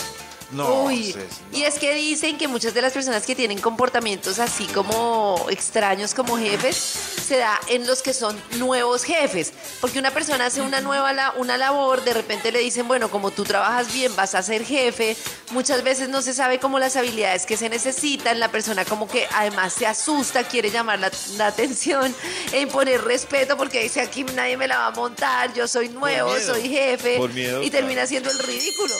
No, 0.53 0.83
Uy, 0.83 1.15
no. 1.15 1.57
y 1.57 1.63
es 1.63 1.75
que 1.75 1.93
dicen 1.95 2.38
que 2.38 2.48
muchas 2.48 2.74
de 2.74 2.81
las 2.81 2.93
personas 2.93 3.25
que 3.25 3.36
tienen 3.36 3.60
comportamientos 3.60 4.39
así 4.39 4.65
como 4.67 5.45
extraños 5.50 6.13
como 6.13 6.38
jefes, 6.38 6.75
se 6.75 7.38
da 7.38 7.60
en 7.67 7.88
los 7.88 8.01
que 8.01 8.13
son 8.13 8.39
nuevos 8.57 9.03
jefes. 9.03 9.53
Porque 9.81 10.00
una 10.00 10.12
persona 10.12 10.45
hace 10.45 10.62
una 10.62 10.81
nueva 10.81 11.13
la- 11.13 11.31
una 11.38 11.57
labor, 11.57 12.03
de 12.03 12.13
repente 12.13 12.51
le 12.51 12.60
dicen, 12.60 12.88
bueno, 12.88 13.10
como 13.10 13.31
tú 13.31 13.43
trabajas 13.43 13.91
bien, 13.93 14.15
vas 14.15 14.36
a 14.36 14.43
ser 14.43 14.63
jefe. 14.65 15.15
Muchas 15.51 15.83
veces 15.83 16.10
no 16.10 16.22
se 16.22 16.33
sabe 16.33 16.60
como 16.60 16.79
las 16.79 16.95
habilidades 16.95 17.45
que 17.45 17.57
se 17.57 17.69
necesitan. 17.69 18.39
La 18.39 18.50
persona 18.50 18.86
como 18.86 19.07
que 19.07 19.27
además 19.33 19.74
se 19.74 19.88
asusta, 19.88 20.43
quiere 20.43 20.69
llamar 20.69 21.00
la, 21.00 21.12
la 21.38 21.48
atención 21.48 22.13
e 22.51 22.62
imponer 22.62 23.03
respeto 23.03 23.57
porque 23.57 23.81
dice, 23.83 24.01
aquí 24.01 24.24
nadie 24.24 24.57
me 24.57 24.67
la 24.67 24.77
va 24.77 24.88
a 24.88 24.91
montar, 24.91 25.53
yo 25.53 25.67
soy 25.67 25.89
nuevo, 25.89 26.31
miedo. 26.33 26.53
soy 26.53 26.69
jefe. 26.69 27.17
Por 27.17 27.31
miedo, 27.33 27.63
y 27.63 27.69
termina 27.69 28.05
siendo 28.05 28.29
el 28.29 28.39
ridículo. 28.39 28.93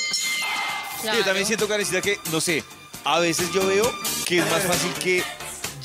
Sí, 1.03 1.10
Yo 1.17 1.24
también 1.24 1.45
siento, 1.45 1.67
Karencita, 1.67 2.01
que, 2.01 2.17
no 2.31 2.41
sé, 2.41 2.63
a 3.03 3.19
veces 3.19 3.51
yo 3.53 3.67
veo 3.67 3.91
que 4.25 4.39
es 4.39 4.50
más 4.50 4.63
fácil 4.63 4.91
que 4.93 5.24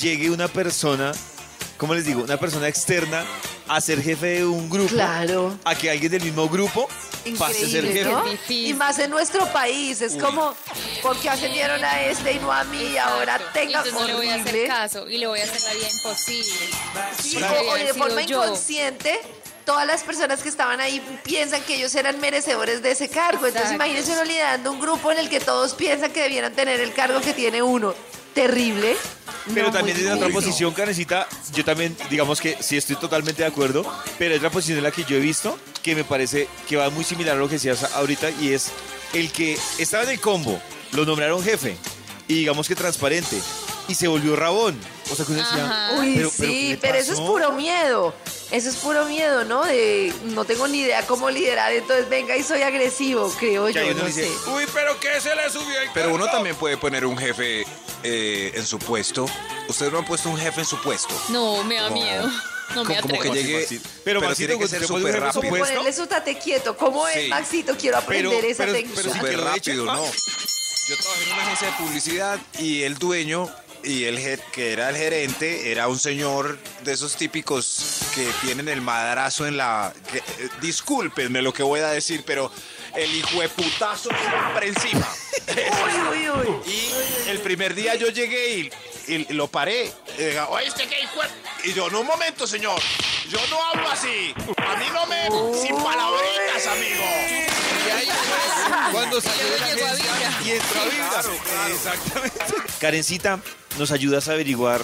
llegue 0.01 0.31
una 0.31 0.47
persona, 0.49 1.13
¿cómo 1.77 1.95
les 1.95 2.05
digo? 2.07 2.23
Una 2.23 2.37
persona 2.39 2.69
externa 2.69 3.25
a 3.67 3.81
ser 3.81 4.01
jefe 4.03 4.27
de 4.39 4.47
un 4.47 4.71
grupo. 4.71 4.89
Claro. 4.91 5.59
A 5.65 5.75
que 5.75 5.91
alguien 5.91 6.11
del 6.13 6.23
mismo 6.23 6.49
grupo 6.49 6.89
pase 7.39 7.67
a 7.67 7.69
ser 7.69 7.85
Increíble, 7.85 8.11
jefe. 8.23 8.55
¿no? 8.55 8.55
Y 8.69 8.73
más 8.75 8.99
en 9.01 9.11
nuestro 9.11 9.45
país, 9.53 10.01
es 10.01 10.15
Uy. 10.15 10.21
como, 10.21 10.55
porque 11.03 11.29
ascendieron 11.29 11.85
a 11.85 12.01
este 12.05 12.33
y 12.33 12.39
no 12.39 12.51
a 12.53 12.65
mí? 12.65 12.81
Y 12.93 12.97
ahora 12.97 13.35
Exacto. 13.37 13.59
Y 13.59 13.67
tenga 13.67 13.79
entonces 13.81 13.93
no 14.01 14.07
le 14.07 14.15
voy 14.15 14.29
a 14.29 14.35
hacer 14.37 14.49
horrible. 14.49 14.69
caso 14.69 15.09
y 15.11 15.19
le 15.19 15.27
voy 15.27 15.41
a 15.41 15.45
hacer 15.45 15.61
la 15.63 15.75
vida 15.75 15.89
imposible. 15.91 16.69
Sí, 17.21 17.37
o, 17.43 17.71
o 17.73 17.75
de 17.75 17.93
forma 17.95 18.23
yo. 18.23 18.43
inconsciente, 18.45 19.21
todas 19.69 19.87
las 19.87 20.03
personas 20.03 20.41
que 20.43 20.49
estaban 20.49 20.81
ahí 20.81 20.99
piensan 21.25 21.63
que 21.63 21.75
ellos 21.75 21.95
eran 21.95 22.19
merecedores 22.21 22.81
de 22.81 22.93
ese 22.93 23.11
cargo. 23.11 23.47
Entonces 23.47 23.71
imagínense 23.71 24.13
uno 24.13 24.25
liderando 24.25 24.73
un 24.73 24.81
grupo 24.81 25.13
en 25.13 25.19
el 25.19 25.29
que 25.29 25.41
todos 25.41 25.75
piensan 25.75 26.11
que 26.11 26.23
debieran 26.23 26.55
tener 26.55 26.81
el 26.81 26.95
cargo 26.95 27.21
que 27.21 27.35
tiene 27.35 27.61
uno. 27.61 27.95
Terrible. 28.33 28.97
Pero 29.53 29.67
No, 29.67 29.73
también 29.75 29.99
en 29.99 30.13
otra 30.13 30.31
posición, 30.31 30.73
Karencita, 30.73 31.29
yo 31.53 31.67
también, 31.67 31.95
digamos 32.09 32.41
que 32.41 32.57
sí 32.63 32.79
estoy 32.79 32.97
totalmente 32.97 33.43
de 33.43 33.49
acuerdo, 33.49 33.85
pero 34.19 34.33
hay 34.33 34.39
otra 34.39 34.49
posición 34.49 34.79
en 34.79 34.85
la 34.85 34.91
que 34.91 35.05
yo 35.05 35.17
he 35.17 35.21
visto 35.21 35.59
que 35.83 35.95
me 35.95 36.03
parece 36.05 36.49
que 36.67 36.77
va 36.79 36.89
muy 36.89 37.05
similar 37.05 37.37
a 37.37 37.39
lo 37.39 37.47
que 37.47 37.57
decías 37.57 37.83
ahorita 37.95 38.31
y 38.41 38.55
es 38.55 38.69
el 39.13 39.31
que 39.31 39.59
estaba 39.79 40.05
en 40.05 40.11
el 40.11 40.21
combo, 40.21 40.59
lo 40.93 41.05
nombraron 41.05 41.43
jefe 41.45 41.77
y 42.27 42.35
digamos 42.37 42.67
que 42.69 42.75
transparente 42.75 43.39
y 43.87 43.95
se 43.95 44.09
volvió 44.09 44.35
rabón. 44.35 44.81
O 45.11 45.15
sea, 45.15 45.27
que 45.27 45.33
uno 45.33 45.43
decía. 45.43 45.91
Uy, 45.99 46.15
pero- 46.17 46.31
pero 46.39 46.51
¿qué 46.53 46.59
sí, 46.59 46.69
le 46.71 46.77
pero, 46.79 46.95
eso 46.99 47.13
es 47.13 47.21
puro 47.21 47.53
miedo. 47.53 48.15
Eso 48.51 48.71
es 48.71 48.77
puro 48.77 49.05
miedo, 49.05 49.45
¿no? 49.45 49.63
De 49.65 50.13
no 50.25 50.45
tengo 50.47 50.67
ni 50.69 50.81
idea 50.81 51.07
cómo 51.07 51.29
liderar, 51.29 51.71
entonces 51.73 52.09
venga 52.09 52.35
y 52.37 52.43
soy 52.43 52.63
agresivo, 52.63 53.31
creo 53.39 53.67
Que 53.67 53.75
yo, 53.75 53.95
no 53.95 54.05
dice, 54.07 54.25
sé. 54.27 54.51
uy, 54.51 54.65
pero 54.73 54.99
¿qué 55.01 55.21
se 55.21 55.35
le 55.37 55.51
subió 55.51 55.79
el 55.81 55.91
Pero 55.93 56.09
uno 56.09 56.25
cargo?" 56.25 56.33
también 56.39 56.57
puede 56.57 56.79
poner 56.79 57.05
un 57.05 57.19
jefe 57.19 57.67
eh, 58.05 58.53
en 58.55 58.65
su 58.67 58.79
puesto. 58.79 59.27
Ustedes 59.69 59.93
no 59.93 59.99
han 59.99 60.07
puesto 60.07 60.31
un 60.31 60.39
jefe 60.39 60.61
en 60.61 60.67
su 60.67 60.81
puesto. 60.81 61.15
No, 61.29 61.63
me 61.65 61.75
da 61.75 61.89
Como- 61.89 62.01
miedo. 62.03 62.31
No 62.75 62.85
me 62.85 63.01
como 63.01 63.15
que 63.21 63.29
atrevo. 63.29 63.35
llegue-. 63.35 63.81
Pero, 64.05 64.21
Maxito, 64.21 64.49
tiene 64.49 64.63
que 64.63 64.69
ser 64.69 64.81
un 64.83 64.87
súper 64.89 65.15
jefe 65.15 65.17
en 65.17 65.21
su 65.21 65.25
rápido. 65.27 65.41
Como 65.41 65.51
puesto, 65.51 65.67
ponerle 65.77 65.93
su 65.97 66.07
tate 66.07 66.39
quieto. 66.39 66.77
¿Cómo 66.77 67.07
Sí. 67.09 67.19
es, 67.21 67.29
Maxito? 67.31 67.77
Quiero 67.77 67.97
aprender 67.99 68.31
Pero- 68.41 68.47
esa 68.53 68.65
pero- 68.65 68.73
técnica. 68.77 69.01
pero 69.03 69.15
Súper 69.15 69.31
que 69.31 69.37
rápido. 69.39 69.85
¿no? 69.87 70.05
Yo 70.05 70.97
trabajé 70.97 71.25
en 71.25 71.33
una 71.33 71.43
agencia 71.43 71.67
de 71.69 71.73
publicidad 71.75 72.39
y 72.59 72.83
el 72.83 72.97
dueño 72.99 73.51
y 73.85 74.05
el 74.05 74.19
que 74.53 74.73
era 74.73 74.91
el 74.91 74.97
gerente 74.97 75.71
era 75.71 75.89
un 75.89 75.99
señor 75.99 76.59
de 76.83 76.93
esos 76.93 77.17
típicos 77.17 78.01
que 78.15 78.29
tienen 78.43 78.69
el 78.69 78.81
madrazo 78.81 79.47
en 79.47 79.57
la... 79.57 79.93
que- 80.13 80.19
eh, 80.19 80.49
discúlpenme 80.61 81.43
lo 81.43 81.53
que 81.53 81.63
voy 81.63 81.81
a 81.81 81.89
decir, 81.89 82.23
pero 82.27 82.51
el 82.95 83.15
hijo 83.15 83.41
de 83.41 83.49
putazo 83.49 84.11
siempre 84.11 84.69
encima. 84.69 85.09
Uy, 85.49 86.19
uy, 86.19 86.31
uy. 86.31 86.73
Y 87.27 87.29
el 87.31 87.41
primer 87.41 87.75
día 87.75 87.95
yo 87.95 88.09
llegué 88.09 88.51
y, 88.59 88.71
y 89.13 89.33
lo 89.33 89.47
paré. 89.49 89.93
Y 90.19 90.37
¿oíste 90.51 90.87
qué 90.89 91.01
hijo 91.03 91.23
de-?" 91.23 91.69
Y 91.71 91.73
yo, 91.75 91.89
no, 91.91 92.01
un 92.01 92.07
momento, 92.07 92.47
señor. 92.47 92.81
Yo 93.29 93.39
no 93.49 93.59
hablo 93.69 93.89
así. 93.91 94.35
A 94.57 94.77
mí 94.77 94.87
no 94.93 95.07
me... 95.07 95.27
Sin 95.61 95.77
palabritas, 95.77 96.67
amigo. 96.67 97.05
Cuando 98.93 99.21
salió 99.21 99.45
de 99.51 99.59
la 99.61 99.67
agencia 99.93 100.39
y 100.45 100.51
entró 100.51 100.81
a 100.81 100.85
Vibra. 100.85 101.09
Claro, 101.11 101.31
claro. 101.45 101.75
Exactamente. 101.75 102.39
Karencita, 102.81 103.41
¿nos 103.79 103.91
ayudas 103.93 104.29
a 104.29 104.33
averiguar 104.33 104.83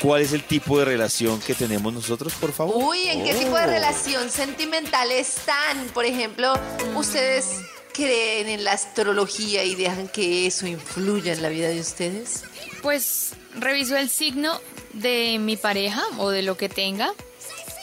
cuál 0.00 0.22
es 0.22 0.32
el 0.32 0.42
tipo 0.44 0.78
de 0.78 0.84
relación 0.84 1.40
que 1.40 1.54
tenemos 1.54 1.92
nosotros, 1.92 2.32
por 2.34 2.52
favor? 2.52 2.74
Uy, 2.76 3.06
¿en 3.08 3.24
qué 3.24 3.34
tipo 3.34 3.52
Oh. 3.54 3.58
de 3.58 3.66
relación 3.66 4.30
sentimental 4.30 5.10
están? 5.10 5.86
Por 5.94 6.04
ejemplo, 6.04 6.54
¿ustedes 6.94 7.46
creen 7.92 8.48
en 8.48 8.64
la 8.64 8.72
astrología 8.72 9.64
y 9.64 9.74
dejan 9.74 10.08
que 10.08 10.46
eso 10.46 10.66
influya 10.66 11.32
en 11.32 11.42
la 11.42 11.48
vida 11.48 11.68
de 11.68 11.80
ustedes? 11.80 12.42
Pues 12.82 13.30
reviso 13.58 13.96
el 13.96 14.10
signo 14.10 14.60
de 14.92 15.38
mi 15.40 15.56
pareja 15.56 16.02
o 16.18 16.30
de 16.30 16.42
lo 16.42 16.56
que 16.56 16.68
tenga 16.68 17.12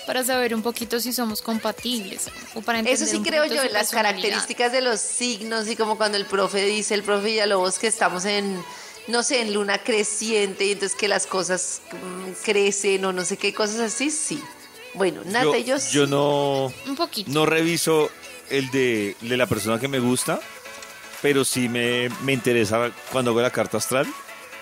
para 0.05 0.23
saber 0.23 0.53
un 0.53 0.61
poquito 0.61 0.99
si 0.99 1.13
somos 1.13 1.41
compatibles 1.41 2.27
o 2.55 2.61
para 2.61 2.79
entender 2.79 3.01
Eso 3.01 3.11
sí 3.11 3.21
creo 3.21 3.45
yo, 3.45 3.61
en 3.63 3.73
las 3.73 3.91
características 3.91 4.71
de 4.71 4.81
los 4.81 4.99
signos 4.99 5.67
y 5.67 5.75
como 5.75 5.97
cuando 5.97 6.17
el 6.17 6.25
profe 6.25 6.65
dice, 6.65 6.93
el 6.93 7.03
profe 7.03 7.25
Villalobos, 7.27 7.79
que 7.79 7.87
estamos 7.87 8.25
en, 8.25 8.61
no 9.07 9.23
sé, 9.23 9.41
en 9.41 9.53
luna 9.53 9.77
creciente 9.79 10.65
y 10.65 10.71
entonces 10.73 10.97
que 10.97 11.07
las 11.07 11.25
cosas 11.27 11.81
mm, 11.91 12.31
crecen 12.43 13.05
o 13.05 13.13
no 13.13 13.23
sé 13.25 13.37
qué 13.37 13.53
cosas 13.53 13.79
así, 13.79 14.09
sí. 14.11 14.41
Bueno, 14.95 15.21
Nata 15.25 15.57
y 15.57 15.63
yo, 15.63 15.79
sí. 15.79 15.91
yo 15.93 16.05
no, 16.05 16.71
Un 16.85 16.95
poquito. 16.95 17.31
no 17.31 17.45
reviso 17.45 18.11
el 18.49 18.69
de, 18.71 19.15
de 19.21 19.37
la 19.37 19.47
persona 19.47 19.79
que 19.79 19.87
me 19.87 19.99
gusta, 19.99 20.39
pero 21.21 21.43
sí 21.45 21.67
me, 21.69 22.09
me 22.23 22.33
interesa 22.33 22.91
cuando 23.11 23.31
hago 23.31 23.41
la 23.41 23.49
carta 23.49 23.77
astral 23.77 24.05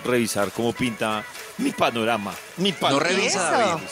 revisar 0.05 0.51
cómo 0.51 0.71
pinta 0.73 1.23
mi 1.57 1.71
panorama. 1.71 2.33
Mi 2.57 2.71
No 2.71 2.77
panorama. 2.79 3.09
revisa, 3.09 3.27
Eso. 3.49 3.67
David. 3.67 3.83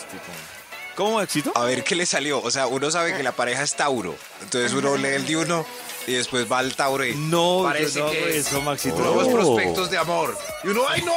¿Cómo, 1.00 1.22
éxito? 1.22 1.53
A 1.56 1.63
ver 1.63 1.86
qué 1.86 1.96
le 1.96 2.06
salió. 2.06 2.41
O 2.41 2.51
sea, 2.51 2.68
uno 2.68 2.91
sabe 2.91 3.15
que 3.15 3.24
la 3.24 3.32
pareja 3.32 3.63
es 3.63 3.74
Tauro. 3.74 4.18
Entonces 4.41 4.74
uno 4.74 4.98
lee 4.98 5.13
el 5.13 5.25
de 5.25 5.38
uno 5.38 5.65
y 6.06 6.12
después 6.12 6.51
va 6.51 6.60
al 6.60 6.75
Tauro 6.75 7.06
y 7.06 7.15
No, 7.15 7.62
parece 7.63 8.00
yo 8.00 8.06
no 8.08 8.12
que 8.12 8.18
hago 8.18 8.27
eso, 8.27 8.62
Maxito. 8.62 8.98
nuevos 8.98 9.29
prospectos 9.29 9.89
de 9.89 9.98
amor. 9.98 10.38
Y 10.62 10.68
uno, 10.68 10.82
¡ay 10.89 11.01
no! 11.03 11.13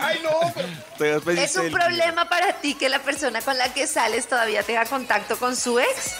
¡Ay 0.00 0.20
no! 0.24 1.30
¿Es 1.30 1.54
un 1.54 1.70
problema 1.70 2.28
para 2.28 2.54
ti 2.54 2.74
que 2.74 2.88
la 2.88 2.98
persona 2.98 3.40
con 3.40 3.56
la 3.56 3.72
que 3.72 3.86
sales 3.86 4.26
todavía 4.26 4.64
tenga 4.64 4.84
contacto 4.86 5.36
con 5.38 5.54
su 5.54 5.78
ex? 5.78 6.16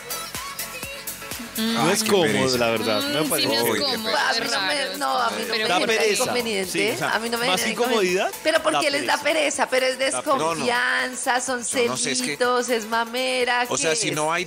No 1.56 1.86
Ay, 1.86 1.92
es 1.92 2.02
cómodo, 2.04 2.22
pereza. 2.22 2.58
la 2.58 2.70
verdad. 2.70 3.02
Mm, 3.02 3.12
me 3.12 3.22
sí, 3.22 3.28
parece. 3.30 3.48
no 3.48 3.54
es 3.74 3.80
cómodo, 3.82 4.16
A 4.16 4.32
mí 4.32 4.40
no 4.50 4.60
me, 4.62 4.98
no, 4.98 5.18
a 5.18 5.30
mí 5.30 5.42
no 5.42 5.48
pero 5.52 5.62
me 5.64 5.68
Da 5.68 5.80
pereza. 5.86 6.22
inconveniente. 6.22 6.72
Sí, 6.72 6.90
o 6.94 6.98
sea, 6.98 7.10
a 7.14 7.18
mí 7.18 7.28
no 7.28 7.38
me 7.38 7.46
más 7.46 7.66
incomodidad. 7.66 8.30
Pero 8.42 8.62
¿por 8.62 8.72
da 8.72 8.80
qué 8.80 8.90
les 8.90 9.06
da 9.06 9.18
pereza. 9.18 9.68
Pero 9.68 9.86
es 9.86 9.98
desconfianza, 9.98 11.40
son 11.40 11.60
no 11.60 11.64
sé, 11.64 11.84
es 11.86 12.00
que- 12.02 12.14
celitos, 12.16 12.68
es 12.70 12.86
mamera. 12.86 13.66
O 13.68 13.76
sea, 13.76 13.90
¿qué 13.90 13.96
si 13.96 14.08
es? 14.08 14.14
no 14.14 14.32
hay 14.32 14.46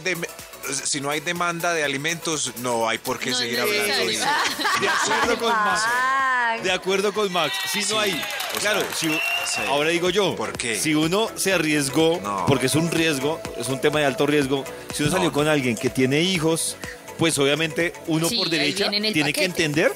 si 0.83 0.99
no 0.99 1.11
hay 1.11 1.19
demanda 1.19 1.73
de 1.73 1.83
alimentos, 1.83 2.53
no 2.57 2.89
hay 2.89 2.97
por 2.97 3.19
qué 3.19 3.29
No 3.29 3.37
seguir 3.37 3.59
hablando. 3.59 3.85
De 4.81 4.89
acuerdo 4.89 5.37
con. 5.39 5.51
Max. 5.53 6.63
De 6.63 6.71
acuerdo 6.71 7.13
con 7.13 7.31
Max. 7.31 7.53
Si 7.71 7.83
no 7.85 7.99
hay. 7.99 8.19
O 8.55 8.59
Claro, 8.59 8.79
sea, 8.81 8.95
si, 8.95 9.07
sí. 9.09 9.61
ahora 9.67 9.89
digo 9.89 10.09
yo. 10.09 10.35
¿Por 10.35 10.53
qué? 10.57 10.79
Si 10.79 10.95
uno 10.95 11.29
se 11.35 11.53
arriesgó, 11.53 12.19
No. 12.23 12.45
porque 12.47 12.67
es 12.67 12.75
un 12.75 12.89
riesgo, 12.91 13.39
es 13.57 13.67
un 13.67 13.79
tema 13.81 13.99
de 13.99 14.05
alto 14.05 14.25
riesgo. 14.25 14.63
Si 14.93 15.03
uno 15.03 15.11
salió 15.11 15.31
con 15.31 15.47
alguien 15.47 15.75
que 15.75 15.89
tiene 15.89 16.21
hijos, 16.21 16.77
pues 17.17 17.37
obviamente 17.39 17.93
uno 18.07 18.27
Sí, 18.29 18.37
por 18.37 18.49
derecha 18.49 18.89
tiene 18.89 19.33
que 19.33 19.43
entender 19.45 19.91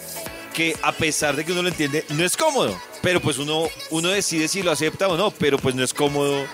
que 0.54 0.76
a 0.82 0.92
pesar 0.92 1.36
de 1.36 1.46
que 1.46 1.52
uno 1.52 1.62
lo 1.62 1.70
entiende, 1.70 2.04
no 2.10 2.24
es 2.26 2.36
cómodo. 2.36 2.80
Pero 3.02 3.22
pues 3.22 3.38
uno, 3.38 3.68
uno 3.92 4.10
decide 4.10 4.48
si 4.48 4.62
lo 4.62 4.72
acepta 4.72 5.08
o 5.08 5.16
no, 5.16 5.32
pero 5.32 5.58
pues 5.58 5.74
no 5.76 5.84
es 5.84 5.94
cómodo 5.94 6.46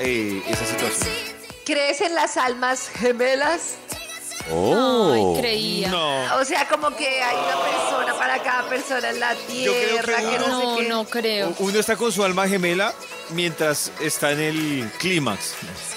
eh, 0.00 0.42
esa 0.48 0.64
situación. 0.66 1.10
¿Crees 1.64 2.00
en 2.00 2.14
las 2.14 2.36
almas 2.36 2.88
gemelas? 2.88 3.74
Ay, 4.50 5.40
creía. 5.40 5.88
No. 5.88 6.36
O 6.40 6.44
sea, 6.44 6.66
como 6.68 6.94
que 6.96 7.22
hay 7.22 7.36
una 7.36 7.62
persona 7.62 8.14
para 8.18 8.42
cada 8.42 8.68
persona 8.68 9.10
en 9.10 9.20
la 9.20 9.34
creo 9.34 9.72
que 9.72 9.86
tierra, 9.88 10.16
que, 10.16 10.38
no, 10.38 10.48
No, 10.48 10.76
sé 10.76 10.82
qué. 10.82 10.88
no 10.88 11.04
creo. 11.04 11.54
Uno 11.58 11.78
está 11.78 11.96
con 11.96 12.12
su 12.12 12.24
alma 12.24 12.48
gemela 12.48 12.92
mientras 13.30 13.92
está 14.00 14.32
en 14.32 14.40
el 14.40 14.90
clímax. 14.98 15.54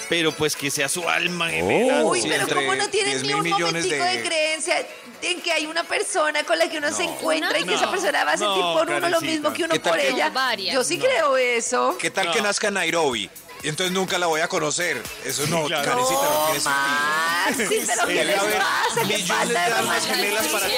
Pero 0.08 0.30
pues 0.32 0.54
que 0.54 0.70
sea 0.70 0.88
su 0.88 1.08
alma 1.08 1.48
gemela. 1.50 2.04
Uy, 2.04 2.22
Sí, 2.22 2.28
pero 2.28 2.42
entre 2.42 2.54
como 2.56 2.74
no 2.76 2.88
tienes 2.88 3.22
10 3.22 3.22
ni 3.22 3.28
mil 3.28 3.36
un 3.36 3.42
millones 3.42 3.84
momentico 3.84 4.04
de... 4.04 4.16
de- 4.18 4.22
creencia 4.22 4.86
en 5.22 5.40
que 5.40 5.50
hay 5.52 5.66
una 5.66 5.82
persona 5.82 6.44
con 6.44 6.58
la 6.58 6.68
que 6.70 6.78
uno 6.78 6.92
se 6.92 7.02
encuentra 7.04 7.58
y 7.58 7.64
que 7.64 7.70
No. 7.72 7.76
esa 7.76 7.90
persona 7.90 8.24
va 8.24 8.32
a 8.32 8.36
sentir 8.36 8.62
No, 8.62 8.74
por 8.74 8.88
uno 8.90 9.08
lo 9.08 9.20
mismo 9.20 9.52
que 9.52 9.64
uno 9.64 9.72
¿Qué 9.72 9.80
tal 9.80 9.92
por 9.92 10.00
que- 10.00 10.08
ella. 10.10 10.28
No, 10.28 10.34
varias. 10.34 10.74
Yo 10.74 10.84
sí 10.84 10.98
creo 10.98 11.36
eso. 11.36 11.96
¿Qué 11.98 12.10
tal 12.10 12.26
No. 12.26 12.32
que 12.32 12.40
nazca 12.42 12.70
Nairobi? 12.70 13.28
Y 13.66 13.68
entonces 13.68 13.92
nunca 13.92 14.16
la 14.16 14.28
voy 14.28 14.40
a 14.40 14.46
conocer. 14.46 15.02
Eso 15.24 15.44
no, 15.48 15.64
claro. 15.64 15.90
Karencita, 15.90 16.22
no 16.22 16.44
tiene 16.44 16.60
sentido. 16.60 17.68
Sí, 17.68 17.84
pero 17.84 18.06
¿qué 18.06 18.24
les 18.24 18.38
pasa? 18.38 19.00
¿Qué 19.00 19.06
millones 19.06 19.26
falta 19.26 19.66
de 19.66 19.74
almas 19.74 20.06
gemelas 20.06 20.46
para 20.46 20.66
ti. 20.68 20.72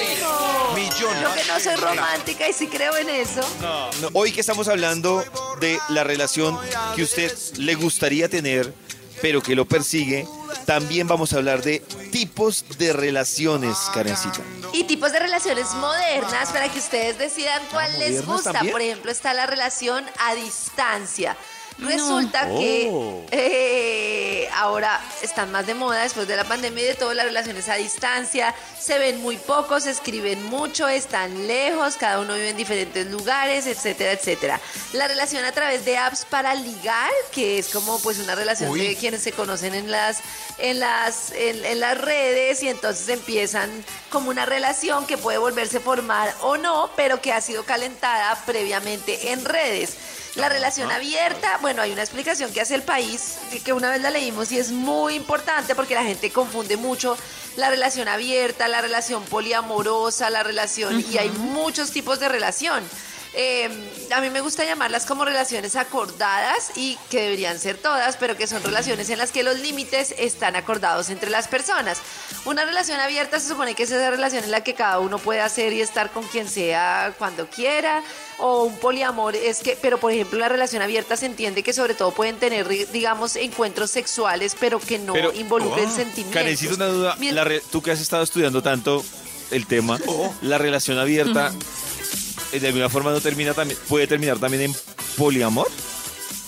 Millones. 0.75 1.21
Yo 1.21 1.35
que 1.35 1.45
no 1.45 1.61
soy 1.61 1.76
romántica 1.76 2.49
y 2.49 2.52
sí 2.54 2.66
creo 2.66 2.97
en 2.97 3.11
eso. 3.11 3.42
No, 3.61 3.90
Hoy 4.14 4.33
que 4.33 4.40
estamos 4.40 4.68
hablando 4.68 5.23
de 5.61 5.78
la 5.90 6.02
relación 6.02 6.59
que 6.97 7.02
usted 7.02 7.30
le 7.59 7.75
gustaría 7.75 8.30
tener, 8.30 8.73
pero 9.21 9.42
que 9.42 9.54
lo 9.54 9.66
persigue, 9.66 10.26
también 10.64 11.07
vamos 11.07 11.35
a 11.35 11.37
hablar 11.37 11.61
de 11.61 11.80
tipos 12.11 12.64
de 12.78 12.95
relaciones, 12.95 13.76
Karencita. 13.92 14.40
Y 14.73 14.85
tipos 14.85 15.12
de 15.12 15.18
relaciones 15.18 15.75
modernas 15.75 16.49
para 16.52 16.73
que 16.73 16.78
ustedes 16.78 17.18
decidan 17.18 17.61
cuál 17.71 17.99
les 17.99 18.25
¿modernas 18.25 18.25
gusta. 18.25 18.52
también? 18.52 18.73
Por 18.73 18.80
ejemplo, 18.80 19.11
está 19.11 19.35
la 19.35 19.45
relación 19.45 20.07
a 20.21 20.35
distancia. 20.35 21.37
Resulta 21.78 22.49
Oh. 22.50 22.58
que 22.58 23.26
eh, 23.30 24.49
ahora 24.54 25.00
están 25.23 25.52
más 25.52 25.66
de 25.66 25.75
moda 25.75 26.02
después 26.02 26.26
de 26.26 26.37
la 26.37 26.44
pandemia 26.44 26.82
y 26.82 26.87
de 26.88 26.94
todo, 26.94 27.14
las 27.14 27.25
relaciones 27.26 27.68
a 27.68 27.75
distancia. 27.76 28.54
Se 28.80 28.99
ven 28.99 29.20
muy 29.20 29.37
pocos, 29.37 29.85
se 29.85 29.90
escriben 29.90 30.42
mucho, 30.47 30.88
están 30.88 31.47
lejos, 31.47 31.97
cada 31.97 32.20
uno 32.20 32.35
vive 32.35 32.50
en 32.50 32.56
diferentes 32.56 33.06
lugares, 33.06 33.66
etcétera, 33.66 34.12
etcétera. 34.12 34.61
La 34.92 35.06
relación 35.08 35.44
a 35.44 35.52
través 35.52 35.85
de 35.85 35.97
apps 35.99 36.25
para 36.25 36.54
ligar, 36.54 37.11
que 37.32 37.58
es 37.58 37.68
como 37.68 37.99
pues 38.00 38.18
una 38.18 38.35
relación 38.35 38.70
Uy. 38.70 38.80
de 38.88 38.97
quienes 38.97 39.23
se 39.23 39.32
conocen 39.32 39.75
en 39.75 39.90
las, 39.90 40.18
en 40.58 40.80
las, 40.80 41.30
en, 41.32 41.64
en 41.64 41.80
las 41.80 41.99
redes 41.99 42.62
y 42.62 42.68
entonces 42.68 43.08
empiezan 43.08 43.70
como 44.11 44.30
una 44.30 44.47
relación 44.47 45.06
que 45.06 45.18
puede 45.18 45.38
volverse 45.38 45.80
formal 45.80 46.32
o 46.40 46.56
no, 46.56 46.90
pero 46.97 47.20
que 47.20 47.32
ha 47.32 47.40
sido 47.40 47.64
calentada 47.64 48.35
previamente 48.47 49.30
en 49.32 49.44
redes. 49.44 49.97
La 50.38 50.49
relación 50.49 50.90
abierta, 50.92 51.59
bueno, 51.61 51.83
hay 51.83 51.90
una 51.92 52.02
explicación 52.02 52.52
que 52.52 52.61
hace 52.61 52.76
el 52.76 52.83
país, 52.83 53.35
que- 53.64 53.73
una 53.73 53.90
vez 53.90 54.00
la 54.00 54.11
leímos 54.11 54.52
y 54.52 54.59
es 54.59 54.71
muy 54.71 55.14
importante 55.14 55.75
porque 55.75 55.95
la 55.95 56.04
gente 56.04 56.30
confunde 56.30 56.76
mucho 56.76 57.18
la 57.57 57.71
relación 57.71 58.07
abierta, 58.07 58.68
la 58.68 58.80
relación 58.80 59.25
poliamorosa, 59.25 60.30
la 60.30 60.45
relación, 60.45 61.04
y 61.11 61.18
hay 61.18 61.28
muchos 61.30 61.90
tipos 61.90 62.21
de 62.21 62.28
relación. 62.28 62.85
Eh, 63.40 63.68
a 64.12 64.21
mí 64.21 64.30
me 64.30 64.40
gusta 64.40 64.64
llamarlas 64.64 65.07
como 65.07 65.25
relaciones 65.25 65.76
acordadas 65.76 66.73
y 66.75 66.99
que 67.09 67.21
deberían 67.23 67.57
ser 67.61 67.76
todas, 67.78 68.16
pero 68.16 68.37
que 68.37 68.49
son 68.49 68.61
relaciones 68.64 69.09
en 69.11 69.18
las 69.18 69.30
que 69.30 69.45
los 69.45 69.61
límites 69.61 70.12
están 70.18 70.57
acordados 70.57 71.09
entre 71.09 71.30
las 71.30 71.47
personas. 71.47 71.99
Una 72.47 72.64
relación 72.64 72.99
abierta 72.99 73.39
se 73.39 73.47
supone 73.47 73.76
que 73.76 73.84
es 73.84 73.93
esa 73.93 74.10
relación 74.10 74.43
en 74.43 74.50
la 74.50 74.62
que 74.65 74.75
cada 74.75 74.99
uno 74.99 75.21
puede 75.21 75.41
hacer 75.41 75.73
y 75.73 75.80
estar 75.80 76.10
con 76.10 76.25
quien 76.25 76.49
sea 76.49 77.15
cuando 77.17 77.49
quiera, 77.49 78.02
o 78.39 78.65
un 78.65 78.76
poliamor 78.78 79.36
es 79.36 79.58
que, 79.60 79.78
pero 79.80 79.99
por 79.99 80.10
ejemplo 80.10 80.41
la 80.41 80.49
relación 80.49 80.82
abierta 80.82 81.17
se 81.17 81.26
entiende 81.26 81.62
que 81.62 81.73
sobre 81.73 81.95
todo 81.95 82.10
pueden 82.10 82.39
tener, 82.41 82.67
digamos, 82.91 83.36
encuentros 83.36 83.93
sexuales, 83.93 84.56
pero 84.58 84.80
que 84.80 84.99
no 84.99 85.12
Pero- 85.12 85.32
involucren 85.32 85.86
Oh, 85.89 85.95
sentimientos. 85.95 86.34
Karencita, 86.34 86.75
una 86.75 86.86
duda. 86.86 87.17
La 87.21 87.45
re- 87.45 87.62
tú 87.71 87.82
que 87.82 87.93
has 87.93 88.00
estado 88.00 88.25
estudiando 88.25 88.62
tanto 88.65 89.04
el 89.52 89.67
tema, 89.69 89.99
la 90.43 90.58
relación 90.58 90.99
abierta, 90.99 91.52
de 92.52 92.67
alguna 92.67 92.89
forma 92.89 93.11
no 93.11 93.21
termina 93.21 93.54
también, 93.54 93.78
puede 93.89 94.06
terminar 94.06 94.39
también 94.39 94.63
en 94.65 94.76
poliamor. 95.17 95.69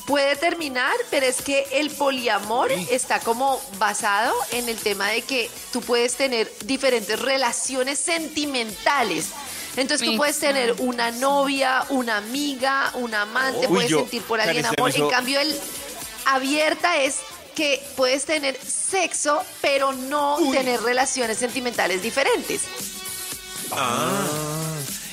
Puede 0.07 0.35
terminar, 0.37 0.95
pero 1.11 1.27
es 1.27 1.41
que 1.41 1.67
el 1.73 1.91
poliamor 1.91 2.73
está 2.73 3.21
como 3.21 3.61
basado 3.79 4.35
en 4.51 4.69
el 4.69 4.77
tema 4.77 5.09
de 5.09 5.23
que 5.23 5.49
tú 5.73 5.81
puedes 5.83 6.17
tener 6.17 6.51
diferentes 6.65 7.17
relaciones 7.21 7.99
sentimentales. 8.01 9.27
Entonces 9.77 10.09
tú 10.09 10.17
puedes 10.17 10.41
tener 10.41 10.75
una 10.79 11.13
novia, 11.13 11.85
una 11.91 12.17
amiga, 12.17 12.91
un 12.95 13.15
amante, 13.15 13.61
Uy, 13.61 13.67
puedes 13.69 13.91
yo, 13.91 13.99
sentir 14.01 14.23
por 14.23 14.41
alguien 14.41 14.67
amor. 14.67 14.91
eso- 14.91 15.05
En 15.05 15.11
cambio, 15.11 15.39
el 15.39 15.57
abierta 16.27 16.97
es 17.03 17.19
que 17.55 17.81
puedes 17.97 18.25
tener 18.25 18.59
sexo, 18.61 19.43
pero 19.61 19.93
no 19.93 20.39
tener 20.51 20.81
relaciones 20.83 21.39
sentimentales 21.39 22.03
diferentes. 22.03 22.63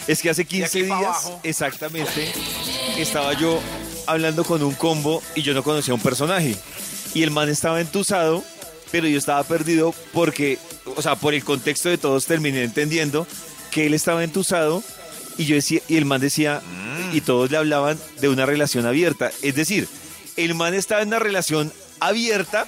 Es 0.08 0.22
que 0.22 0.30
hace 0.30 0.46
15 0.46 0.66
aquí 0.66 0.88
pa' 0.88 0.98
días, 0.98 1.10
abajo. 1.10 1.40
exactamente, 1.44 2.32
estaba 2.98 3.34
yo 3.34 3.60
hablando 4.06 4.44
con 4.46 4.64
un 4.64 4.74
combo 4.74 5.22
y 5.36 5.42
yo 5.42 5.54
no 5.54 5.64
conocía 5.64 5.94
un 5.94 6.00
personaje. 6.00 6.56
Y 7.14 7.24
el 7.24 7.32
man 7.32 7.50
estaba 7.50 7.82
entusado, 7.82 8.44
pero 8.92 9.08
yo 9.08 9.18
estaba 9.18 9.44
perdido 9.44 9.94
porque, 10.14 10.60
o 10.96 11.02
sea, 11.02 11.16
por 11.16 11.34
el 11.34 11.44
contexto 11.44 11.90
de 11.90 11.98
todos 11.98 12.26
terminé 12.26 12.64
entendiendo 12.64 13.28
que 13.72 13.86
él 13.86 13.94
estaba 13.94 14.24
entusado 14.24 14.84
y 15.38 15.46
yo 15.46 15.56
decía, 15.56 15.82
y 15.88 15.98
el 15.98 16.06
man 16.06 16.22
decía, 16.22 16.62
y 17.14 17.22
todos 17.22 17.52
le 17.52 17.58
hablaban 17.58 18.00
de 18.20 18.30
una 18.30 18.46
relación 18.46 18.86
abierta. 18.86 19.32
Es 19.42 19.56
decir, 19.56 19.88
el 20.36 20.56
man 20.56 20.74
estaba 20.74 21.02
en 21.02 21.10
una 21.10 21.20
relación 21.20 21.72
abierta, 22.00 22.66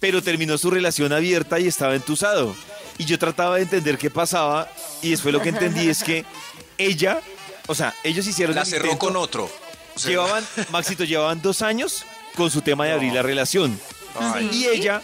pero 0.00 0.22
terminó 0.22 0.58
su 0.58 0.70
relación 0.70 1.12
abierta 1.12 1.58
y 1.60 1.68
estaba 1.68 1.94
entusado. 1.94 2.54
Y 2.98 3.04
yo 3.04 3.18
trataba 3.18 3.56
de 3.56 3.62
entender 3.62 3.98
qué 3.98 4.10
pasaba 4.10 4.68
y 5.02 5.10
después 5.10 5.32
lo 5.32 5.40
que 5.42 5.50
entendí 5.50 5.88
es 5.88 6.02
que 6.02 6.24
ella, 6.78 7.20
o 7.66 7.74
sea, 7.74 7.94
ellos 8.04 8.26
hicieron 8.26 8.54
La 8.54 8.62
el 8.62 8.66
cerró 8.66 8.84
intento, 8.84 9.06
con 9.06 9.16
otro. 9.16 9.50
O 9.94 9.98
sea, 9.98 10.10
Llevaban, 10.10 10.46
Maxito, 10.70 11.04
llevaban 11.04 11.40
dos 11.42 11.62
años 11.62 12.04
con 12.34 12.50
su 12.50 12.60
tema 12.62 12.86
de 12.86 12.92
abrir 12.92 13.12
la 13.12 13.22
relación. 13.22 13.78
Ay. 14.18 14.50
Y 14.52 14.66
ella 14.66 15.02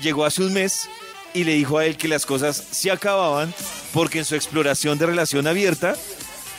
llegó 0.00 0.24
hace 0.24 0.42
un 0.42 0.52
mes 0.52 0.88
y 1.32 1.44
le 1.44 1.54
dijo 1.54 1.78
a 1.78 1.86
él 1.86 1.96
que 1.96 2.08
las 2.08 2.26
cosas 2.26 2.56
se 2.70 2.90
acababan 2.90 3.52
porque 3.92 4.18
en 4.18 4.24
su 4.24 4.34
exploración 4.34 4.98
de 4.98 5.06
relación 5.06 5.46
abierta, 5.46 5.96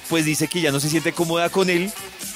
pues 0.09 0.25
dice 0.25 0.47
que 0.47 0.61
ya 0.61 0.71
no 0.71 0.79
se 0.79 0.89
siente 0.89 1.13
cómoda 1.13 1.49
con 1.49 1.69
él 1.69 1.91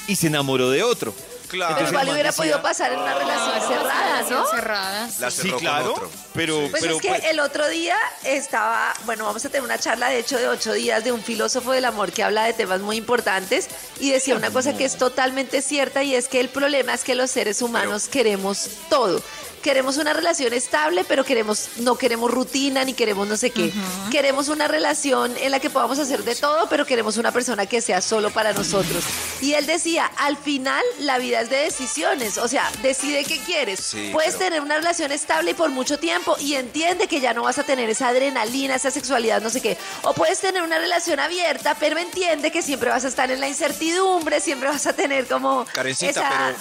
y 0.08 0.16
se 0.16 0.28
enamoró 0.28 0.70
de 0.70 0.82
otro. 0.82 1.14
Claro. 1.50 1.74
Pero 1.76 1.88
igual 1.88 2.08
hubiera 2.10 2.28
decía- 2.30 2.36
podido 2.42 2.62
pasar 2.62 2.92
en 2.92 2.98
una 3.00 3.14
relación 3.14 3.60
cerrada, 3.68 4.22
¿no? 4.30 4.46
Cerradas. 4.46 5.18
La 5.20 5.30
Sí, 5.30 5.50
con 5.50 5.58
claro, 5.60 5.92
otro. 5.94 6.10
pero, 6.32 6.68
Pues 6.70 6.82
pero 6.82 6.96
es 6.96 7.02
que 7.02 7.08
pues, 7.08 7.24
el 7.24 7.40
otro 7.40 7.68
día 7.68 7.96
estaba, 8.24 8.94
bueno, 9.04 9.24
vamos 9.24 9.44
a 9.44 9.48
tener 9.48 9.62
una 9.64 9.78
charla 9.78 10.08
de 10.08 10.18
hecho 10.20 10.38
de 10.38 10.48
ocho 10.48 10.72
días 10.72 11.02
de 11.04 11.12
un 11.12 11.22
filósofo 11.22 11.72
del 11.72 11.84
amor 11.84 12.12
que 12.12 12.22
habla 12.22 12.44
de 12.44 12.52
temas 12.52 12.80
muy 12.80 12.96
importantes 12.96 13.68
y 13.98 14.10
decía 14.10 14.34
una 14.36 14.50
cosa 14.50 14.76
que 14.76 14.84
es 14.84 14.96
totalmente 14.96 15.60
cierta 15.62 16.02
y 16.02 16.14
es 16.14 16.28
que 16.28 16.40
el 16.40 16.48
problema 16.48 16.94
es 16.94 17.02
que 17.04 17.14
los 17.14 17.30
seres 17.30 17.62
humanos 17.62 18.08
queremos 18.08 18.68
todo. 18.88 19.20
Queremos 19.62 19.98
una 19.98 20.12
relación 20.14 20.54
estable, 20.54 21.04
pero 21.04 21.22
queremos, 21.24 21.68
no 21.78 21.96
queremos 21.98 22.30
rutina 22.30 22.82
ni 22.84 22.94
queremos 22.94 23.28
no 23.28 23.36
sé 23.36 23.50
qué. 23.50 23.70
Queremos 24.10 24.48
una 24.48 24.68
relación 24.68 25.36
en 25.38 25.50
la 25.50 25.60
que 25.60 25.68
podamos 25.68 25.98
hacer 25.98 26.24
de 26.24 26.34
todo, 26.34 26.66
pero 26.70 26.86
queremos 26.86 27.18
una 27.18 27.30
persona 27.30 27.66
que 27.66 27.82
sea 27.82 28.00
solo 28.00 28.30
para 28.30 28.52
nosotros. 28.54 29.04
Y 29.42 29.52
él 29.52 29.66
decía, 29.66 30.10
al 30.16 30.38
final 30.38 30.82
la 31.00 31.18
vida 31.18 31.42
es 31.42 31.50
de 31.50 31.56
decisiones, 31.58 32.38
o 32.38 32.48
sea, 32.48 32.70
decide 32.82 33.24
qué 33.24 33.38
quieres. 33.40 33.80
Sí, 33.80 34.08
Puedes 34.12 34.34
pero- 34.34 34.46
tener 34.46 34.60
una 34.62 34.76
relación 34.78 35.12
estable 35.12 35.50
y 35.50 35.54
por 35.54 35.68
mucho 35.70 35.98
tiempo 35.98 36.36
y 36.40 36.54
entiende 36.54 37.06
que 37.06 37.20
ya 37.20 37.34
no 37.34 37.42
vas 37.42 37.58
a 37.58 37.64
tener 37.64 37.90
esa 37.90 38.08
adrenalina, 38.08 38.76
esa 38.76 38.90
sexualidad, 38.90 39.42
no 39.42 39.50
sé 39.50 39.60
qué. 39.60 39.76
O 40.02 40.14
puedes 40.14 40.40
tener 40.40 40.62
una 40.62 40.78
relación 40.78 41.20
abierta, 41.20 41.76
pero 41.78 41.98
entiende 41.98 42.50
que 42.50 42.62
siempre 42.62 42.88
vas 42.88 43.04
a 43.04 43.08
estar 43.08 43.30
en 43.30 43.40
la 43.40 43.48
incertidumbre, 43.48 44.40
siempre 44.40 44.68
vas 44.70 44.86
a 44.86 44.94
tener 44.94 45.26
como 45.26 45.66
Karencita, 45.72 46.10
esa... 46.10 46.54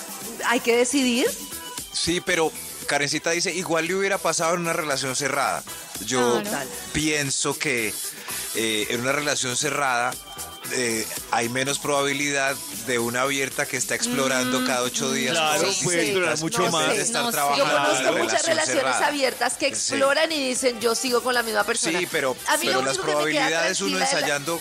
Hay 0.47 0.59
que 0.59 0.75
decidir. 0.75 1.25
Sí, 1.91 2.21
pero 2.21 2.51
Karencita 2.89 3.29
dice, 3.29 3.53
igual 3.53 3.85
le 3.87 3.93
hubiera 3.93 4.17
pasado 4.17 4.55
en 4.55 4.61
una 4.61 4.73
relación 4.73 5.15
cerrada. 5.15 5.63
Yo 6.05 6.41
Claro. 6.41 6.67
pienso 6.91 7.57
que 7.57 7.93
eh, 8.55 8.87
en 8.89 9.01
una 9.01 9.11
relación 9.11 9.55
cerrada 9.55 10.11
eh, 10.71 11.05
hay 11.31 11.49
menos 11.49 11.77
probabilidad 11.79 12.55
de 12.87 12.97
una 12.97 13.21
abierta 13.21 13.67
que 13.67 13.77
está 13.77 13.93
explorando 13.93 14.65
cada 14.65 14.81
ocho 14.81 15.11
días. 15.11 15.33
Claro, 15.33 15.61
cosas 15.65 15.83
puede 15.83 16.01
explorar 16.03 16.37
mucho 16.39 16.71
más. 16.71 16.87
de 16.89 17.01
estar 17.01 17.23
No 17.23 17.31
trabajando 17.31 17.65
Yo 17.65 17.71
en 17.71 17.77
conozco 17.83 18.17
muchas 18.17 18.45
relación 18.45 18.47
relaciones 18.57 18.81
cerrada. 18.95 19.07
abiertas 19.07 19.53
que 19.53 19.65
Sí. 19.67 19.71
exploran 19.93 20.31
y 20.31 20.49
dicen 20.49 20.79
yo 20.79 20.95
sigo 20.95 21.21
con 21.21 21.33
la 21.35 21.43
misma 21.43 21.63
persona. 21.63 21.99
Sí, 21.99 22.07
pero, 22.11 22.35
A 22.47 22.57
mí 22.57 22.65
pero 22.67 22.81
las 22.81 22.97
probabilidades 22.97 23.81
uno 23.81 23.97
la- 23.99 24.05
ensayando 24.05 24.59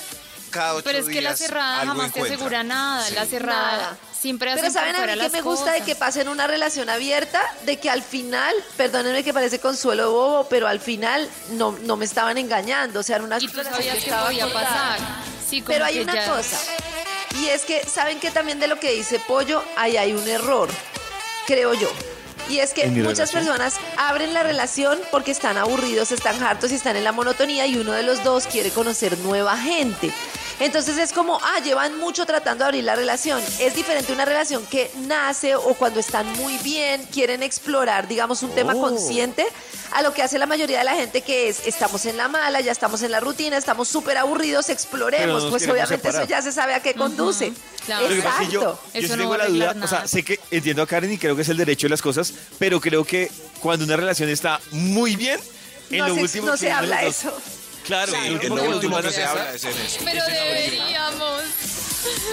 cada 0.51 0.75
ocho 0.75 0.85
Pero 0.85 0.99
es 0.99 1.07
que 1.07 1.21
la 1.23 1.31
días 1.31 1.38
cerrada 1.41 1.87
jamás 1.87 2.12
te 2.12 2.21
asegura 2.23 2.62
nada. 2.62 3.07
Sí. 3.07 3.14
La 3.14 3.25
cerrada 3.27 3.73
Nada. 3.77 3.99
Siempre 4.20 4.52
Pero 4.54 4.70
¿saben 4.70 4.96
a 4.96 5.07
mí 5.07 5.18
que 5.20 5.28
me 5.31 5.40
gusta 5.42 5.72
de 5.72 5.81
que 5.83 5.94
pasen 5.94 6.28
una 6.28 6.46
relación 6.46 6.88
abierta? 6.90 7.40
De 7.64 7.78
que 7.78 7.88
al 7.90 8.02
final, 8.02 8.54
perdónenme 8.76 9.22
que 9.24 9.33
parece 9.33 9.59
consuelo 9.61 10.02
de 10.04 10.09
bobo, 10.09 10.46
pero 10.48 10.66
al 10.66 10.81
final 10.81 11.28
no, 11.52 11.76
no 11.83 11.96
me 11.96 12.04
estaban 12.04 12.37
engañando. 12.38 13.00
O 13.00 13.02
sea, 13.02 13.16
era 13.16 13.24
una 13.24 13.38
Y 13.38 13.46
tú 13.46 13.57
relación 13.59 13.74
sabías 13.76 13.94
que 13.96 14.00
estaba 14.04 14.26
podía 14.26 14.44
acordada. 14.44 14.68
pasar. 14.96 14.98
Sí, 15.48 15.61
como 15.61 15.72
Pero 15.72 15.85
hay 15.85 15.94
que 15.94 16.02
una 16.02 16.14
ya- 16.14 16.26
cosa. 16.35 16.59
Y 17.40 17.46
es 17.48 17.64
que, 17.64 17.85
¿saben 17.87 18.18
que 18.20 18.31
también 18.31 18.59
de 18.59 18.66
lo 18.66 18.81
que 18.81 18.90
dice 18.92 19.20
Pollo, 19.20 19.62
ahí 19.76 19.96
hay 19.96 20.12
un 20.12 20.26
error? 20.28 20.68
Creo 21.46 21.72
yo. 21.74 21.88
Y 22.48 22.61
es 22.61 22.72
que 22.72 22.85
¿En 22.85 22.94
mi 22.94 23.00
muchas 23.02 23.31
relación? 23.33 23.44
personas 23.59 23.74
abren 23.98 24.33
la 24.33 24.42
relación 24.42 24.98
porque 25.11 25.31
están 25.31 25.59
aburridos, 25.59 26.11
están 26.12 26.42
hartos 26.42 26.72
y 26.72 26.76
están 26.76 26.96
en 26.96 27.04
la 27.04 27.12
monotonía 27.12 27.66
y 27.66 27.76
uno 27.76 27.92
de 27.92 28.02
los 28.02 28.24
dos 28.24 28.46
quiere 28.46 28.70
conocer 28.70 29.18
nueva 29.18 29.57
gente. 29.59 30.11
Entonces 30.61 30.99
es 30.99 31.12
como, 31.12 31.38
ah, 31.42 31.61
llevan 31.62 31.99
mucho 31.99 32.27
tratando 32.27 32.64
de 32.64 32.68
abrir 32.68 32.85
la 32.85 32.97
relación. 32.97 33.40
Es 33.61 33.75
diferente 33.77 34.12
una 34.12 34.25
relación 34.25 34.66
que 34.66 34.90
nace 35.07 35.55
o 35.55 35.75
cuando 35.75 36.01
están 36.01 36.27
muy 36.33 36.59
bien, 36.59 37.05
quieren 37.12 37.42
explorar, 37.44 38.09
digamos, 38.09 38.42
un 38.42 38.51
tema 38.55 38.75
Oh. 38.75 38.81
consciente, 38.81 39.47
a 39.92 40.03
lo 40.03 40.12
que 40.12 40.23
hace 40.23 40.37
la 40.38 40.47
mayoría 40.47 40.79
de 40.79 40.85
la 40.85 40.94
gente 40.97 41.23
que 41.23 41.49
es, 41.49 41.66
estamos 41.66 42.05
en 42.07 42.16
la 42.16 42.27
mala, 42.29 42.61
ya 42.61 42.73
estamos 42.73 43.03
en 43.03 43.12
la 43.12 43.21
rutina, 43.21 43.57
estamos 43.57 43.88
súper 43.88 44.18
aburridos, 44.18 44.68
exploremos. 44.68 45.44
Pues 45.47 45.62
obviamente 45.68 45.97
separar. 46.09 46.23
eso 46.23 46.29
ya 46.29 46.42
se 46.42 46.51
sabe 46.53 46.75
a 46.75 46.81
qué 46.83 46.94
conduce. 46.94 47.53
claro. 47.87 48.09
Yo, 48.09 48.14
Exacto. 48.16 48.51
yo 48.51 48.79
Eso 48.94 49.07
sí 49.07 49.12
no 49.12 49.16
tengo 49.18 49.37
la 49.37 49.47
duda, 49.47 49.75
o 49.83 49.87
sea, 49.87 50.09
sé 50.09 50.23
que 50.25 50.40
entiendo 50.51 50.83
a 50.83 50.87
Karen 50.87 51.12
y 51.12 51.18
creo 51.18 51.37
que 51.37 51.42
es 51.42 51.49
el 51.49 51.57
derecho 51.57 51.87
de 51.87 51.90
las 51.90 52.03
cosas, 52.03 52.33
pero 52.59 52.81
creo 52.81 53.05
que 53.05 53.31
cuando 53.61 53.85
una 53.85 53.97
relación 53.97 54.29
está 54.29 54.61
muy 54.73 55.14
bien, 55.16 55.40
en 55.90 55.99
No 56.01 56.09
lo 56.09 56.14
se- 56.16 56.21
último 56.23 56.47
no 56.49 56.53
que 56.53 56.59
se 56.59 56.71
habla 56.73 57.03
eso. 57.05 57.33
Claro, 57.88 58.12
Sí, 58.12 58.18
en 58.27 58.33
último 58.35 58.57
lo 58.57 58.62
que 58.62 58.68
último 58.68 59.03
se 59.03 59.24
habla 59.24 59.55
es 59.55 59.64
en 59.64 59.70
eso. 59.70 60.01
Pero 60.05 60.24
deberíamos. 60.27 61.42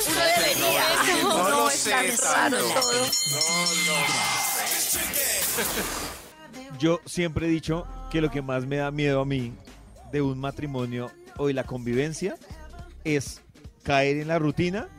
Uno 0.07 0.19
debería. 0.37 1.23
No 1.23 1.37
No, 1.37 1.49
lo 1.49 1.69
es 1.69 1.73
sé 1.79 1.89
tan 1.89 2.05
raro 2.17 2.57
tanto. 2.57 2.81
todo. 2.81 3.05
Yo 6.79 6.99
siempre 7.05 7.47
he 7.47 7.49
dicho 7.49 7.87
que 8.11 8.21
lo 8.21 8.29
que 8.29 8.41
más 8.41 8.65
me 8.65 8.77
da 8.77 8.91
miedo 8.91 9.21
a 9.21 9.25
mí 9.25 9.53
de 10.11 10.21
un 10.21 10.37
matrimonio 10.39 11.11
o 11.37 11.47
de 11.47 11.53
la 11.53 11.63
convivencia 11.63 12.35
es 13.03 13.41
caer 13.83 14.17
en 14.17 14.27
la 14.27 14.39
rutina 14.39 14.89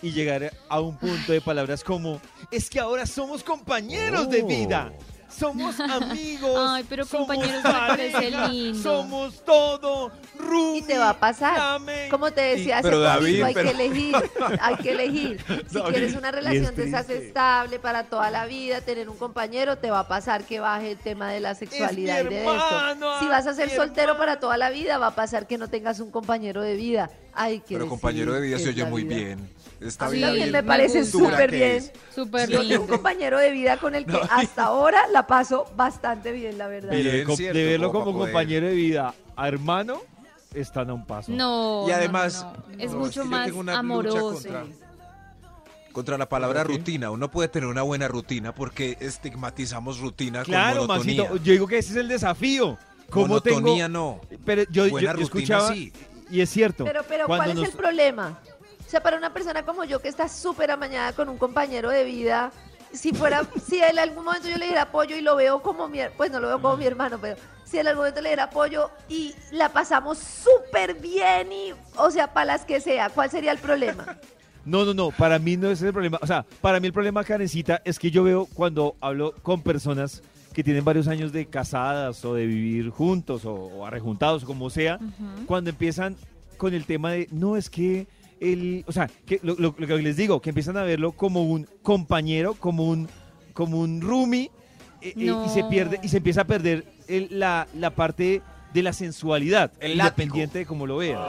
y 0.00 0.12
llegar 0.12 0.52
a 0.68 0.80
un 0.80 0.96
punto 0.98 1.32
de 1.32 1.40
palabras 1.40 1.82
como 1.82 2.20
es 2.50 2.70
que 2.70 2.78
ahora 2.78 3.06
somos 3.06 3.42
compañeros 3.42 4.28
de 4.30 4.42
vida. 4.42 4.92
Somos 5.36 5.78
amigos. 5.80 6.56
Ay, 6.70 6.84
pero 6.88 7.04
somos 7.04 7.26
compañeros 7.26 7.62
me 7.64 7.70
parece 7.70 8.12
pareja, 8.12 8.48
lindo. 8.48 8.82
Somos 8.82 9.44
todo. 9.44 10.12
Rumi, 10.38 10.78
Y 10.78 10.82
te 10.82 10.98
va 10.98 11.10
a 11.10 11.18
pasar. 11.20 11.56
dame. 11.56 12.08
Como 12.10 12.30
te 12.32 12.40
decía 12.40 12.78
hace 12.78 12.82
pero 12.88 12.98
poquito, 12.98 13.14
David, 13.14 13.42
hay 13.42 13.54
pero- 13.54 13.70
que 13.70 13.74
elegir, 13.84 14.16
hay 14.60 14.76
que 14.76 14.90
elegir. 14.92 15.44
Si 15.68 15.74
David, 15.78 15.90
quieres 15.92 16.14
una 16.16 16.30
relación 16.30 16.74
de 16.74 16.84
esas 16.88 17.06
triste. 17.06 17.26
estable 17.28 17.78
para 17.78 18.04
toda 18.04 18.30
la 18.30 18.46
vida, 18.46 18.80
tener 18.80 19.08
un 19.08 19.16
compañero, 19.16 19.78
te 19.78 19.90
va 19.90 20.00
a 20.00 20.08
pasar 20.08 20.44
que 20.44 20.60
baje 20.60 20.92
el 20.92 20.98
tema 20.98 21.30
de 21.30 21.40
la 21.40 21.54
sexualidad 21.54 22.20
y 22.20 22.24
mi 22.24 22.30
de 22.30 22.40
hermano, 22.44 22.92
esto. 22.92 23.20
Si 23.20 23.26
vas 23.26 23.46
a 23.46 23.54
ser 23.54 23.70
soltero 23.70 24.12
hermano. 24.12 24.18
para 24.18 24.40
toda 24.40 24.56
la 24.56 24.70
vida, 24.70 24.98
va 24.98 25.08
a 25.08 25.14
pasar 25.14 25.46
que 25.46 25.58
no 25.58 25.68
tengas 25.68 26.00
un 26.00 26.10
compañero 26.10 26.62
de 26.62 26.74
vida. 26.76 27.10
Hay 27.32 27.60
que 27.60 27.74
Pero 27.74 27.88
compañero 27.88 28.32
de 28.32 28.40
vida 28.40 28.58
se 28.58 28.68
oye 28.68 28.84
muy 28.84 29.04
bien. 29.04 29.48
Está 29.84 30.08
mí 30.08 30.18
bien. 30.18 30.50
me 30.52 30.62
parece 30.62 31.04
súper 31.04 31.50
bien. 31.50 31.84
Súper 32.14 32.48
Yo 32.48 32.66
tengo 32.66 32.82
un 32.82 32.88
compañero 32.88 33.38
de 33.38 33.50
vida 33.50 33.76
con 33.76 33.94
el 33.94 34.06
que 34.06 34.18
hasta 34.30 34.64
ahora 34.64 35.06
la 35.12 35.26
paso 35.26 35.66
bastante 35.76 36.32
bien, 36.32 36.56
la 36.58 36.68
verdad. 36.68 36.90
Pero 36.90 37.04
de, 37.10 37.14
Bien, 37.16 37.26
com- 37.26 37.36
cierto, 37.36 37.58
de 37.58 37.64
verlo 37.64 37.92
como 37.92 38.04
como 38.06 38.18
compañero 38.20 38.66
de 38.66 38.74
vida 38.74 39.14
a 39.36 39.48
hermano, 39.48 40.00
están 40.54 40.90
a 40.90 40.94
un 40.94 41.04
paso. 41.06 41.32
No. 41.32 41.84
Y 41.88 41.90
además, 41.90 42.44
no, 42.44 42.52
no. 42.76 42.82
es 42.82 42.92
no, 42.92 42.98
mucho 42.98 43.22
es 43.22 43.28
que 43.28 43.50
yo 43.52 43.62
más 43.62 43.76
amoroso. 43.76 44.32
contra- 44.34 44.64
Contra 45.92 46.18
la 46.18 46.28
palabra 46.28 46.64
rutina. 46.64 47.10
Uno 47.12 47.30
puede 47.30 47.48
tener 47.48 47.68
una 47.68 47.82
buena 47.82 48.08
rutina 48.08 48.52
porque 48.52 48.96
estigmatizamos 49.00 50.00
rutina 50.00 50.42
Claro, 50.42 50.78
con 50.80 50.86
monotonía. 50.88 51.22
Maxito, 51.22 51.44
yo 51.44 51.52
digo 51.52 51.66
que 51.68 51.78
ese 51.78 51.90
es 51.92 51.96
el 51.98 52.08
desafío. 52.08 52.76
¿Cómo 53.10 53.26
monotonía 53.28 53.86
tengo? 53.86 53.88
no. 53.88 54.20
Pero 54.44 54.62
yo, 54.70 54.86
yo, 54.86 54.90
Buena 54.90 55.06
yo 55.12 55.12
rutina, 55.12 55.24
escuchaba, 55.26 55.72
sí. 55.72 55.92
y 56.30 56.40
es 56.40 56.50
cierto. 56.50 56.82
Pero, 56.84 57.02
pero 57.08 57.26
¿cuál 57.26 57.50
es 57.50 57.54
nos- 57.56 57.68
el 57.68 57.74
problema? 57.74 58.40
O 58.86 58.90
sea, 58.90 59.02
para 59.02 59.16
una 59.16 59.32
persona 59.32 59.64
como 59.64 59.84
yo 59.84 60.00
que 60.00 60.08
está 60.08 60.28
súper 60.28 60.70
amañada 60.70 61.12
con 61.12 61.28
un 61.28 61.38
compañero 61.38 61.90
de 61.90 62.04
vida, 62.04 62.52
si 62.92 63.12
fuera, 63.12 63.42
si 63.66 63.80
en 63.80 63.98
algún 63.98 64.24
momento 64.24 64.48
yo 64.48 64.56
le 64.56 64.66
diera 64.66 64.82
apoyo 64.82 65.16
y 65.16 65.20
lo 65.20 65.36
veo 65.36 65.62
como 65.62 65.88
mi, 65.88 65.98
pues 66.16 66.30
no 66.30 66.40
lo 66.40 66.48
veo 66.48 66.62
como 66.62 66.76
mi 66.76 66.86
hermano, 66.86 67.18
pero 67.20 67.36
si 67.64 67.78
en 67.78 67.88
algún 67.88 68.02
momento 68.02 68.20
le 68.20 68.30
diera 68.30 68.44
apoyo 68.44 68.90
y 69.08 69.34
la 69.50 69.70
pasamos 69.70 70.18
súper 70.18 70.94
bien 70.94 71.52
y, 71.52 71.72
o 71.96 72.10
sea, 72.10 72.32
para 72.32 72.46
las 72.46 72.64
que 72.64 72.80
sea, 72.80 73.10
¿cuál 73.10 73.30
sería 73.30 73.52
el 73.52 73.58
problema? 73.58 74.18
No, 74.66 74.86
no, 74.86 74.94
no, 74.94 75.10
para 75.10 75.38
mí 75.38 75.58
no 75.58 75.68
es 75.68 75.82
el 75.82 75.92
problema. 75.92 76.18
O 76.22 76.26
sea, 76.26 76.46
para 76.62 76.80
mí 76.80 76.86
el 76.86 76.92
problema, 76.94 77.22
Karencita, 77.22 77.82
es 77.84 77.98
que 77.98 78.10
yo 78.10 78.24
veo 78.24 78.46
cuando 78.46 78.96
hablo 78.98 79.34
con 79.42 79.60
personas 79.60 80.22
que 80.54 80.64
tienen 80.64 80.82
varios 80.82 81.06
años 81.06 81.32
de 81.32 81.44
casadas 81.44 82.24
o 82.24 82.32
de 82.32 82.46
vivir 82.46 82.88
juntos 82.88 83.44
o, 83.44 83.52
o 83.52 83.84
arrejuntados 83.84 84.42
o 84.44 84.46
como 84.46 84.70
sea, 84.70 84.98
cuando 85.44 85.68
empiezan 85.68 86.16
con 86.56 86.72
el 86.72 86.86
tema 86.86 87.12
de, 87.12 87.28
no, 87.30 87.58
es 87.58 87.68
que 87.68 88.06
el, 88.40 88.84
o 88.86 88.92
sea, 88.92 89.08
que 89.26 89.40
lo, 89.42 89.54
lo- 89.54 89.74
lo 89.76 89.86
que 89.86 89.96
les 89.98 90.16
digo, 90.16 90.40
que 90.40 90.50
empiezan 90.50 90.76
a 90.76 90.82
verlo 90.82 91.12
como 91.12 91.42
un 91.44 91.66
compañero, 91.82 92.54
como 92.54 92.84
un, 92.84 93.08
como 93.52 93.80
un 93.80 94.00
roomie, 94.00 94.50
eh, 95.00 95.14
eh, 95.16 95.34
y 95.46 95.48
se 95.50 95.64
pierde, 95.64 96.00
y 96.02 96.08
se 96.08 96.18
empieza 96.18 96.42
a 96.42 96.44
perder 96.44 96.84
el- 97.08 97.28
la, 97.38 97.66
la 97.74 97.90
parte 97.90 98.42
de 98.72 98.82
la 98.82 98.92
sensualidad, 98.92 99.70
El 99.78 99.96
látigo. 99.98 100.08
independiente 100.24 100.58
de 100.58 100.66
cómo 100.66 100.86
lo 100.86 100.96
vean. 100.96 101.20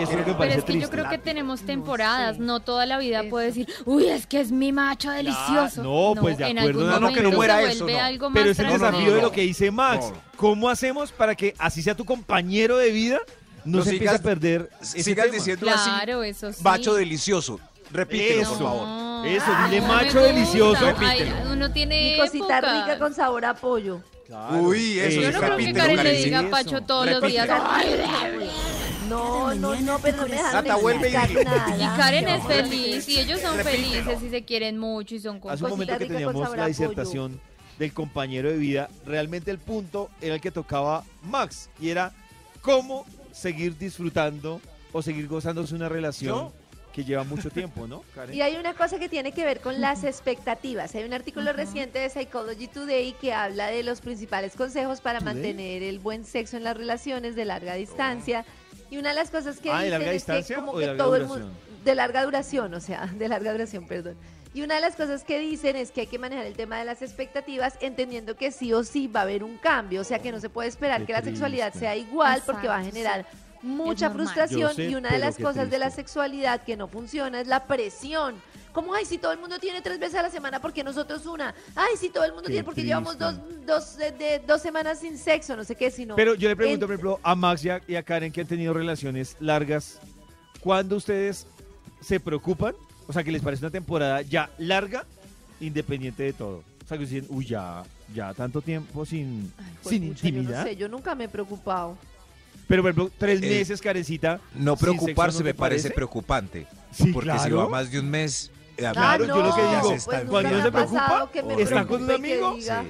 Eso 0.00 0.02
es 0.02 0.08
lo 0.10 0.10
que 0.10 0.16
me 0.16 0.24
Pero 0.24 0.36
parece 0.38 0.58
es 0.58 0.64
que 0.64 0.80
yo 0.80 0.90
creo 0.90 1.08
que 1.08 1.16
tenemos 1.18 1.60
temporadas, 1.62 2.38
no, 2.40 2.58
toda 2.60 2.84
la 2.86 2.98
vida 2.98 3.20
Eso. 3.20 3.30
puede 3.30 3.46
decir, 3.46 3.68
uy, 3.84 4.06
es 4.08 4.26
que 4.26 4.40
es 4.40 4.50
mi 4.50 4.72
macho 4.72 5.10
delicioso. 5.12 5.82
no, 5.84 6.20
pues, 6.20 6.38
de 6.38 6.48
en 6.48 6.58
acuerdo, 6.58 6.80
algún 6.80 7.00
no, 7.02 7.08
no, 7.08 7.14
que 7.14 7.22
no 7.22 7.30
muera 7.30 7.62
eso, 7.62 7.84
vuelve 7.84 7.98
no. 7.98 8.04
algo 8.04 8.30
Pero 8.34 8.50
es 8.50 8.58
el 8.58 8.66
desafío 8.68 9.14
de 9.14 9.22
lo 9.22 9.30
que 9.30 9.42
dice 9.42 9.70
Max. 9.70 10.06
No. 10.10 10.20
¿Cómo 10.36 10.68
hacemos 10.68 11.12
para 11.12 11.34
que 11.36 11.54
así 11.58 11.82
sea 11.82 11.94
tu 11.94 12.04
compañero 12.04 12.76
de 12.78 12.90
vida, 12.90 13.20
no, 13.66 13.78
No 13.78 13.84
se 13.84 13.90
sigas- 13.90 14.14
a 14.14 14.22
perder 14.22 14.70
Sigas 14.80 15.30
diciendo 15.32 15.66
Claro, 15.66 16.20
así. 16.20 16.30
eso 16.30 16.52
sí. 16.52 16.62
Macho 16.62 16.94
delicioso. 16.94 17.60
Repítelo, 17.92 18.42
Eso. 18.42 18.50
por 18.50 18.58
favor. 18.68 19.26
Eso, 19.26 19.44
Ay, 19.48 19.70
dile 19.70 19.80
no 19.82 19.88
macho 19.88 20.20
delicioso. 20.20 20.86
Ay, 20.98 21.18
Repítelo. 21.20 21.52
uno 21.52 21.72
tiene 21.72 22.12
Mi 22.12 22.18
cosita 22.18 22.58
épocas. 22.58 22.86
rica 22.86 22.98
con 22.98 23.14
sabor 23.14 23.44
a 23.44 23.54
pollo. 23.54 24.00
Uy, 24.60 24.98
eso, 24.98 25.20
Yo 25.20 25.30
no 25.32 25.38
creo 25.40 25.56
que 25.56 25.72
Karen 25.72 26.02
le 26.02 26.12
diga 26.24 26.50
Pacho 26.50 26.80
todos 26.82 27.08
los 27.08 27.22
días. 27.22 27.48
Ay, 27.48 28.50
No, 29.08 29.54
no, 29.54 29.76
no, 29.80 29.98
pero 30.00 30.16
no 30.16 30.22
me 30.24 30.30
dejan 30.34 30.52
Nata, 30.52 30.76
vuelve 30.76 31.10
y. 31.10 31.12
Y. 31.12 31.86
Karen 31.96 32.28
es 32.28 32.44
feliz 32.44 33.08
y 33.08 33.20
ellos 33.20 33.40
son 33.40 33.56
Repítelo. 33.56 34.02
felices 34.04 34.22
y 34.26 34.30
se 34.30 34.44
quieren 34.44 34.78
mucho 34.78 35.14
y 35.14 35.20
son 35.20 35.40
Hace 35.48 35.62
un 35.64 35.70
momento 35.70 35.92
que 35.98 36.06
con 36.06 36.16
teníamos 36.16 36.42
la 36.42 36.48
pollo. 36.48 36.66
disertación 36.66 37.40
del 37.78 37.92
compañero 37.92 38.50
de 38.50 38.56
vida, 38.56 38.88
realmente 39.06 39.50
el 39.52 39.58
punto 39.58 40.10
era 40.20 40.34
el 40.34 40.40
que 40.40 40.50
tocaba 40.50 41.04
Max, 41.22 41.68
y 41.78 41.90
era 41.90 42.12
cómo 42.62 43.06
seguir 43.36 43.76
disfrutando 43.76 44.60
o 44.92 45.02
seguir 45.02 45.28
gozándose 45.28 45.74
una 45.74 45.88
relación 45.88 46.50
que 46.94 47.04
lleva 47.04 47.24
mucho 47.24 47.50
tiempo, 47.50 47.86
¿no, 47.86 48.02
Karen? 48.14 48.34
Y 48.34 48.40
hay 48.40 48.56
una 48.56 48.72
cosa 48.72 48.98
que 48.98 49.08
tiene 49.10 49.32
que 49.32 49.44
ver 49.44 49.60
con 49.60 49.80
las 49.80 50.02
expectativas. 50.04 50.94
Hay 50.94 51.04
un 51.04 51.12
artículo 51.12 51.52
reciente 51.52 51.98
de 51.98 52.08
Psychology 52.08 52.68
Today 52.68 53.12
que 53.20 53.34
habla 53.34 53.66
de 53.66 53.82
los 53.82 54.00
principales 54.00 54.56
consejos 54.56 55.02
para 55.02 55.18
¿Today? 55.18 55.34
mantener 55.34 55.82
el 55.82 55.98
buen 55.98 56.24
sexo 56.24 56.56
en 56.56 56.64
las 56.64 56.76
relaciones 56.76 57.36
de 57.36 57.44
larga 57.44 57.74
distancia. 57.74 58.46
Y 58.90 58.96
una 58.96 59.10
de 59.10 59.16
las 59.16 59.30
cosas 59.30 59.58
que 59.58 59.70
Ah, 59.70 59.80
¿de 59.80 59.86
dicen 59.86 59.98
larga 60.00 60.06
es 60.06 60.24
que 60.24 60.32
distancia 60.32 60.56
como 60.56 60.72
o 60.72 60.78
de 60.78 60.80
que 60.80 60.86
larga 60.86 61.04
todo 61.04 61.16
el 61.16 61.26
mundo 61.26 61.50
de 61.86 61.94
larga 61.94 62.24
duración, 62.24 62.74
o 62.74 62.80
sea, 62.80 63.06
de 63.16 63.28
larga 63.28 63.52
duración, 63.52 63.86
perdón. 63.86 64.16
Y 64.56 64.62
una 64.62 64.76
de 64.76 64.80
las 64.80 64.96
cosas 64.96 65.22
que 65.22 65.38
dicen 65.38 65.76
es 65.76 65.90
que 65.90 66.00
hay 66.00 66.06
que 66.06 66.18
manejar 66.18 66.46
el 66.46 66.54
tema 66.54 66.78
de 66.78 66.86
las 66.86 67.02
expectativas 67.02 67.74
entendiendo 67.82 68.36
que 68.38 68.50
sí 68.50 68.72
o 68.72 68.84
sí 68.84 69.06
va 69.06 69.20
a 69.20 69.22
haber 69.24 69.44
un 69.44 69.58
cambio, 69.58 70.00
o 70.00 70.04
sea, 70.04 70.18
que 70.18 70.32
no 70.32 70.40
se 70.40 70.48
puede 70.48 70.66
esperar 70.70 71.00
Qué 71.02 71.08
que 71.08 71.12
la 71.12 71.20
sexualidad 71.20 71.66
triste. 71.72 71.80
sea 71.80 71.94
igual 71.94 72.42
porque 72.46 72.66
va 72.66 72.78
a 72.78 72.82
generar 72.82 73.26
mucha 73.60 74.08
frustración 74.10 74.74
sé, 74.74 74.86
y 74.88 74.94
una 74.94 75.10
de 75.10 75.18
las 75.18 75.36
cosas 75.36 75.68
de 75.68 75.78
la 75.78 75.86
triste. 75.88 76.00
sexualidad 76.04 76.62
que 76.64 76.74
no 76.74 76.88
funciona 76.88 77.38
es 77.42 77.46
la 77.48 77.66
presión. 77.66 78.36
¿Cómo, 78.72 78.94
ay, 78.94 79.04
si 79.04 79.18
todo 79.18 79.32
el 79.32 79.38
mundo 79.38 79.58
tiene 79.58 79.82
tres 79.82 79.98
veces 79.98 80.14
a 80.20 80.22
la 80.22 80.30
semana, 80.30 80.58
porque 80.62 80.82
nosotros 80.82 81.26
una? 81.26 81.54
Ay, 81.74 81.94
si 81.98 82.08
todo 82.08 82.24
el 82.24 82.30
mundo 82.32 82.44
Qué 82.46 82.52
tiene, 82.54 82.64
porque 82.64 82.82
llevamos 82.82 83.18
dos, 83.18 83.34
triste. 83.34 83.66
dos, 83.66 83.96
de- 83.98 84.12
de- 84.12 84.38
dos 84.46 84.62
semanas 84.62 85.00
sin 85.00 85.18
sexo, 85.18 85.54
no 85.54 85.64
sé 85.64 85.74
qué, 85.74 85.90
sino... 85.90 86.16
Pero 86.16 86.34
yo 86.34 86.48
le 86.48 86.56
pregunto, 86.56 86.86
en- 86.86 86.88
por 86.88 86.94
ejemplo, 86.94 87.20
a 87.22 87.34
Max 87.34 87.62
y 87.62 87.68
a, 87.68 87.82
y 87.86 87.94
a 87.94 88.02
Karen 88.02 88.32
que 88.32 88.40
han 88.40 88.46
tenido 88.46 88.72
relaciones 88.72 89.36
largas, 89.38 89.98
¿cuándo 90.60 90.96
ustedes 90.96 91.46
se 92.00 92.18
preocupan? 92.20 92.74
O 93.08 93.12
sea, 93.12 93.22
que 93.22 93.30
les 93.32 93.42
parece 93.42 93.64
una 93.64 93.70
temporada 93.70 94.22
ya 94.22 94.50
larga, 94.58 95.04
independiente 95.60 96.22
de 96.24 96.32
todo. 96.32 96.62
O 96.84 96.88
sea, 96.88 96.98
que 96.98 97.04
dicen, 97.06 97.26
uy, 97.28 97.46
ya, 97.46 97.82
ya 98.14 98.32
tanto 98.34 98.60
tiempo 98.62 99.04
sin, 99.04 99.52
Ay, 99.58 99.64
sin 99.64 100.00
juepucha, 100.02 100.22
Yo 100.22 100.28
intimidad. 100.28 100.58
no 100.64 100.64
sé, 100.70 100.76
yo 100.76 100.88
nunca 100.88 101.14
me 101.14 101.24
he 101.24 101.28
preocupado. 101.28 101.96
Pero, 102.68 102.82
por 102.82 102.90
ejemplo, 102.90 103.12
tres 103.18 103.40
Eh, 103.42 103.48
meses, 103.48 103.80
Karencita. 103.80 104.40
No 104.54 104.76
preocuparse 104.76 105.38
sexo, 105.38 105.38
¿no 105.40 105.44
me 105.44 105.54
parece 105.54 105.90
preocupante. 105.90 106.66
Sí, 106.92 107.12
porque 107.12 107.30
si 107.32 107.36
claro. 107.38 107.56
va 107.58 107.68
más 107.68 107.90
de 107.90 108.00
un 108.00 108.10
mes. 108.10 108.50
eh, 108.76 108.88
Claro, 108.92 109.00
ah, 109.00 109.16
yo 109.18 109.26
lo 109.26 109.34
que 109.54 109.62
no, 109.62 109.68
digo, 109.70 109.82
pues 109.82 109.98
está 109.98 110.24
cuando 110.26 110.50
uno 110.50 110.62
se 110.62 110.72
preocupa, 110.72 111.28
¿está 111.58 111.86
con 111.86 112.02
un 112.04 112.10
amigo? 112.10 112.54
diga- 112.56 112.82
Sí. 112.82 112.88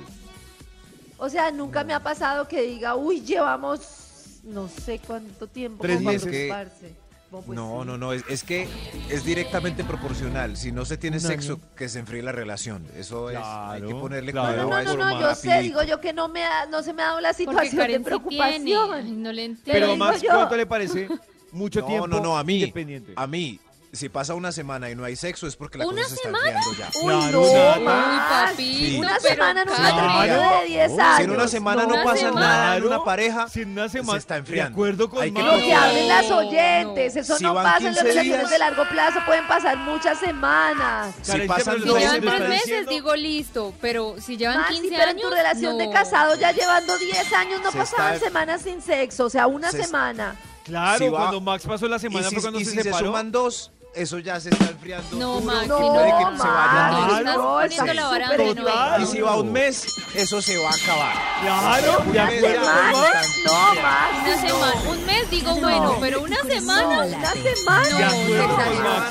O 1.19 1.29
sea, 1.29 1.51
nunca 1.51 1.85
me 1.85 1.95
ha 1.95 2.03
pasado 2.03 2.47
que 2.49 2.63
diga, 2.63 2.95
uy, 2.97 3.21
llevamos 3.23 4.41
no 4.45 4.69
sé 4.69 5.01
cuánto 5.07 5.47
tiempo 5.47 5.83
Tres 5.83 6.01
meses. 6.01 6.23
preocuparse. 6.29 6.93
Pues 7.31 7.47
no, 7.49 7.81
sí. 7.83 7.87
no, 7.87 7.99
no, 7.99 8.13
es, 8.13 8.25
es 8.29 8.43
que 8.45 8.69
es 9.11 9.25
directamente 9.25 9.85
proporcional. 9.85 10.57
Si 10.57 10.73
no 10.73 10.85
se 10.85 10.97
tiene 10.97 11.21
sexo, 11.21 11.61
que 11.77 11.89
se 11.89 11.99
enfríe 11.99 12.23
la 12.23 12.33
relación. 12.33 12.87
Eso 12.97 13.31
es, 13.31 13.39
hay 13.43 13.83
que 13.83 13.95
ponerle 13.95 14.33
claro. 14.33 14.49
cuidado 14.49 14.69
No, 14.71 14.77
a 14.77 14.83
no, 14.83 14.91
eso. 14.91 14.97
no, 14.99 15.11
no, 15.11 15.21
yo 15.21 15.35
sé, 15.35 15.61
digo 15.61 15.83
yo 15.83 16.01
que 16.01 16.13
no 16.13 16.29
me 16.29 16.45
ha- 16.45 16.67
no 16.67 16.83
se 16.83 16.93
me 16.93 17.03
ha 17.03 17.07
dado 17.07 17.21
la 17.21 17.33
situación 17.33 17.65
de 17.65 17.71
sí 17.71 17.77
tiene. 17.89 18.05
Preocupación. 18.05 19.23
no 19.23 19.33
le 19.33 19.45
entiendo. 19.45 19.97
Pero 19.97 20.17
yo. 20.23 20.29
¿cuánto 20.35 20.57
le 20.57 20.67
parece? 20.67 21.09
Mucho 21.53 21.81
No, 21.81 21.87
tiempo 21.87 22.07
no, 22.09 22.21
no, 22.21 22.37
a 22.39 22.45
mí, 22.45 22.55
independiente. 22.61 23.13
a 23.17 23.27
mí, 23.27 23.59
si 23.93 24.09
pasa 24.09 24.35
una 24.35 24.53
semana 24.53 24.91
y 24.91 24.95
no 24.95 25.05
hay 25.05 25.17
sexo 25.17 25.47
es 25.47 25.57
porque 25.57 25.79
la 25.79 25.87
¿Una 25.87 26.03
cosa 26.03 26.09
se 26.09 26.15
está 26.17 26.29
semana? 26.29 26.51
enfriando 26.51 26.79
ya. 26.79 27.01
Uy, 27.01 27.15
Claro, 27.15 27.41
no, 27.41 27.53
Nata. 27.69 27.81
Max. 27.81 28.51
papito, 28.51 28.57
Sí. 28.79 28.97
Una 28.99 29.17
pero 29.23 29.35
semana 29.35 29.63
en 29.63 29.69
Karen. 29.69 29.83
matrimonio 29.83 30.51
de 30.61 30.67
10 30.67 30.91
años. 30.99 31.17
Si 31.17 31.23
en 31.23 31.31
una 31.31 31.49
semana 31.49 31.83
no, 31.83 31.89
Una 31.95 32.05
pasa 32.05 32.17
semana. 32.19 32.41
nada 32.47 32.77
en 32.77 32.83
Claro. 32.83 32.87
una 32.97 33.05
pareja, 33.05 33.49
Si 33.49 33.63
en 33.63 33.71
una 33.73 33.89
semana 33.89 34.13
se 34.13 34.19
está 34.19 34.37
enfriando. 34.37 34.69
De 34.69 34.73
acuerdo 34.75 35.09
con 35.11 35.23
Hay 35.23 35.33
que. 35.33 35.43
Lo 35.43 35.57
que 35.57 35.75
hablen 35.75 36.09
las 36.09 36.29
No, 36.29 36.37
oyentes, 36.39 37.15
no. 37.15 37.21
eso 37.21 37.37
Si 37.39 37.45
no 37.45 37.55
pasa 37.55 37.79
en 37.79 37.85
las 37.85 37.95
15 37.95 38.03
relaciones 38.03 38.51
de 38.51 38.59
largo 38.59 38.85
plazo, 38.89 39.19
pueden 39.25 39.47
pasar 39.47 39.77
muchas 39.79 40.19
semanas. 40.19 41.15
si 41.23 41.33
Karen, 41.33 41.47
pasan 41.49 41.75
Si 41.81 41.85
dos 41.89 41.99
llevan 41.99 42.17
está 42.17 42.39
meses, 42.41 42.63
diciendo. 42.65 42.91
digo 42.91 43.17
listo, 43.17 43.75
pero 43.81 44.17
si 44.21 44.37
llevan 44.37 44.59
Maxi, 44.59 44.75
15 44.75 44.91
pero 44.91 45.03
en 45.03 45.09
años. 45.17 45.23
tu 45.23 45.31
relación 45.31 45.79
de 45.79 45.87
no. 45.87 45.93
casado 45.93 46.35
ya 46.37 46.53
llevando 46.53 46.99
10 46.99 47.33
años 47.33 47.61
no 47.63 47.71
Se 47.73 47.79
pasaban 47.79 48.15
está- 48.15 48.27
semanas 48.27 48.63
sin 48.63 48.83
sexo, 48.83 49.27
o 49.27 49.31
sea, 49.31 49.47
una 49.47 49.71
Se- 49.71 49.85
semana. 49.85 50.37
Claro, 50.65 50.99
Si 50.99 51.09
va- 51.09 51.19
cuando 51.19 51.41
Max 51.41 51.65
pasó 51.65 51.87
la 51.87 51.97
y 51.97 52.01
semana 52.01 52.29
si, 52.29 52.35
fue 52.35 52.43
cuando 52.43 52.59
y 52.61 52.65
se 52.65 52.73
si 52.73 52.77
se 52.79 52.83
separó. 52.83 53.07
suman 53.07 53.31
dos, 53.31 53.71
eso 53.97 54.19
ya 54.19 54.39
se 54.41 54.51
está 54.51 54.67
enfriando. 54.67 55.17
No, 55.17 55.41
duro. 55.41 55.47
Maxi, 55.47 55.69
No, 55.69 55.81
no. 55.81 55.93
Puede 55.93 56.09
que 56.09 56.25
se 56.37 56.49
vaya 56.49 56.89
Claro. 56.97 57.17
Estás 57.17 57.37
no, 57.37 57.43
poniendo 57.43 57.65
está 57.67 57.95
la 57.95 58.07
vara 58.09 58.27
no 58.29 58.33
es. 58.97 59.03
Y 59.03 59.07
si 59.13 59.21
va 59.21 59.37
un 59.37 59.53
mes, 59.53 59.87
eso 60.15 60.43
se 60.43 60.57
va 60.59 60.71
a 60.71 60.75
acabar. 60.75 61.15
Claro, 61.43 62.13
de 62.13 62.21
acuerdo 62.21 62.61
no, 63.47 63.75
Max, 63.83 64.23
Una 64.23 64.37
semana, 64.41 64.91
un 64.91 65.07
mes 65.07 65.31
digo 65.31 65.55
bueno, 65.57 65.97
pero 66.01 66.23
una 66.23 66.43
semana. 66.43 67.05
una 67.07 67.33
semana. 67.33 69.11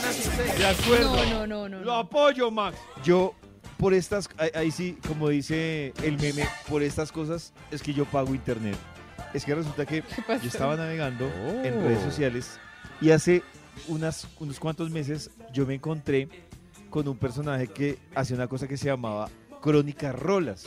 De 0.58 0.66
acuerdo. 0.68 1.16
De. 1.16 1.30
No, 1.30 1.48
no, 1.48 1.48
no, 1.48 1.70
no. 1.70 1.80
Lo 1.80 1.86
no. 1.86 1.98
apoyo, 1.98 2.52
Max. 2.52 2.78
Yo, 3.04 3.34
por 3.78 3.94
estas, 3.94 4.30
ahí, 4.54 4.72
sí, 4.72 4.98
como 5.08 5.30
dice 5.30 5.94
el 6.04 6.18
meme, 6.18 6.48
por 6.70 6.84
estas 6.84 7.12
cosas 7.12 7.54
es 7.72 7.82
que 7.82 7.94
yo 7.94 8.06
pago 8.06 8.34
internet. 8.34 8.78
Es 9.34 9.44
que 9.44 9.54
resulta 9.54 9.86
que 9.86 10.02
yo 10.42 10.48
estaba 10.48 10.76
navegando 10.78 11.26
en 11.64 11.78
Oh. 11.80 11.82
redes 11.88 12.02
sociales 12.04 12.60
y 13.02 13.12
hace 13.12 13.44
unas, 13.88 14.28
unos 14.40 14.60
cuantos 14.60 14.90
meses 14.90 15.30
yo 15.54 15.66
me 15.66 15.76
encontré 15.76 16.28
con 16.90 17.08
un 17.08 17.18
personaje 17.18 17.68
que 17.68 17.98
hacía 18.16 18.36
una 18.36 18.48
cosa 18.48 18.68
que 18.68 18.78
se 18.78 18.86
llamaba 18.88 19.30
Crónicas 19.62 20.16
Rolas. 20.18 20.66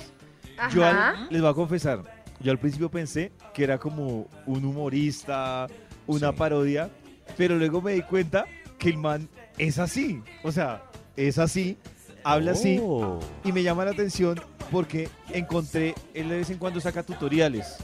Yo 0.72 0.84
al- 0.84 1.28
les 1.30 1.40
voy 1.40 1.50
a 1.50 1.54
confesar, 1.54 2.02
yo 2.40 2.50
al 2.50 2.58
principio 2.58 2.90
pensé 2.90 3.32
que 3.54 3.64
era 3.64 3.78
como 3.78 4.26
un 4.46 4.64
humorista, 4.64 5.66
una 6.06 6.30
Sí. 6.30 6.36
parodia, 6.36 6.90
pero 7.36 7.56
luego 7.56 7.80
me 7.80 7.92
di 7.92 8.02
cuenta 8.02 8.44
que 8.78 8.88
el 8.90 8.96
man 8.98 9.28
es 9.56 9.78
así. 9.78 10.22
O 10.42 10.50
sea, 10.52 10.82
es 11.16 11.38
así, 11.38 11.76
habla 12.24 12.52
así, 12.52 12.78
Oh. 12.82 13.20
y 13.44 13.52
me 13.52 13.62
llama 13.62 13.84
la 13.84 13.92
atención 13.92 14.40
porque 14.70 15.08
encontré, 15.30 15.94
él 16.14 16.28
de 16.28 16.36
vez 16.38 16.50
en 16.50 16.58
cuando 16.58 16.80
saca 16.80 17.02
tutoriales. 17.02 17.76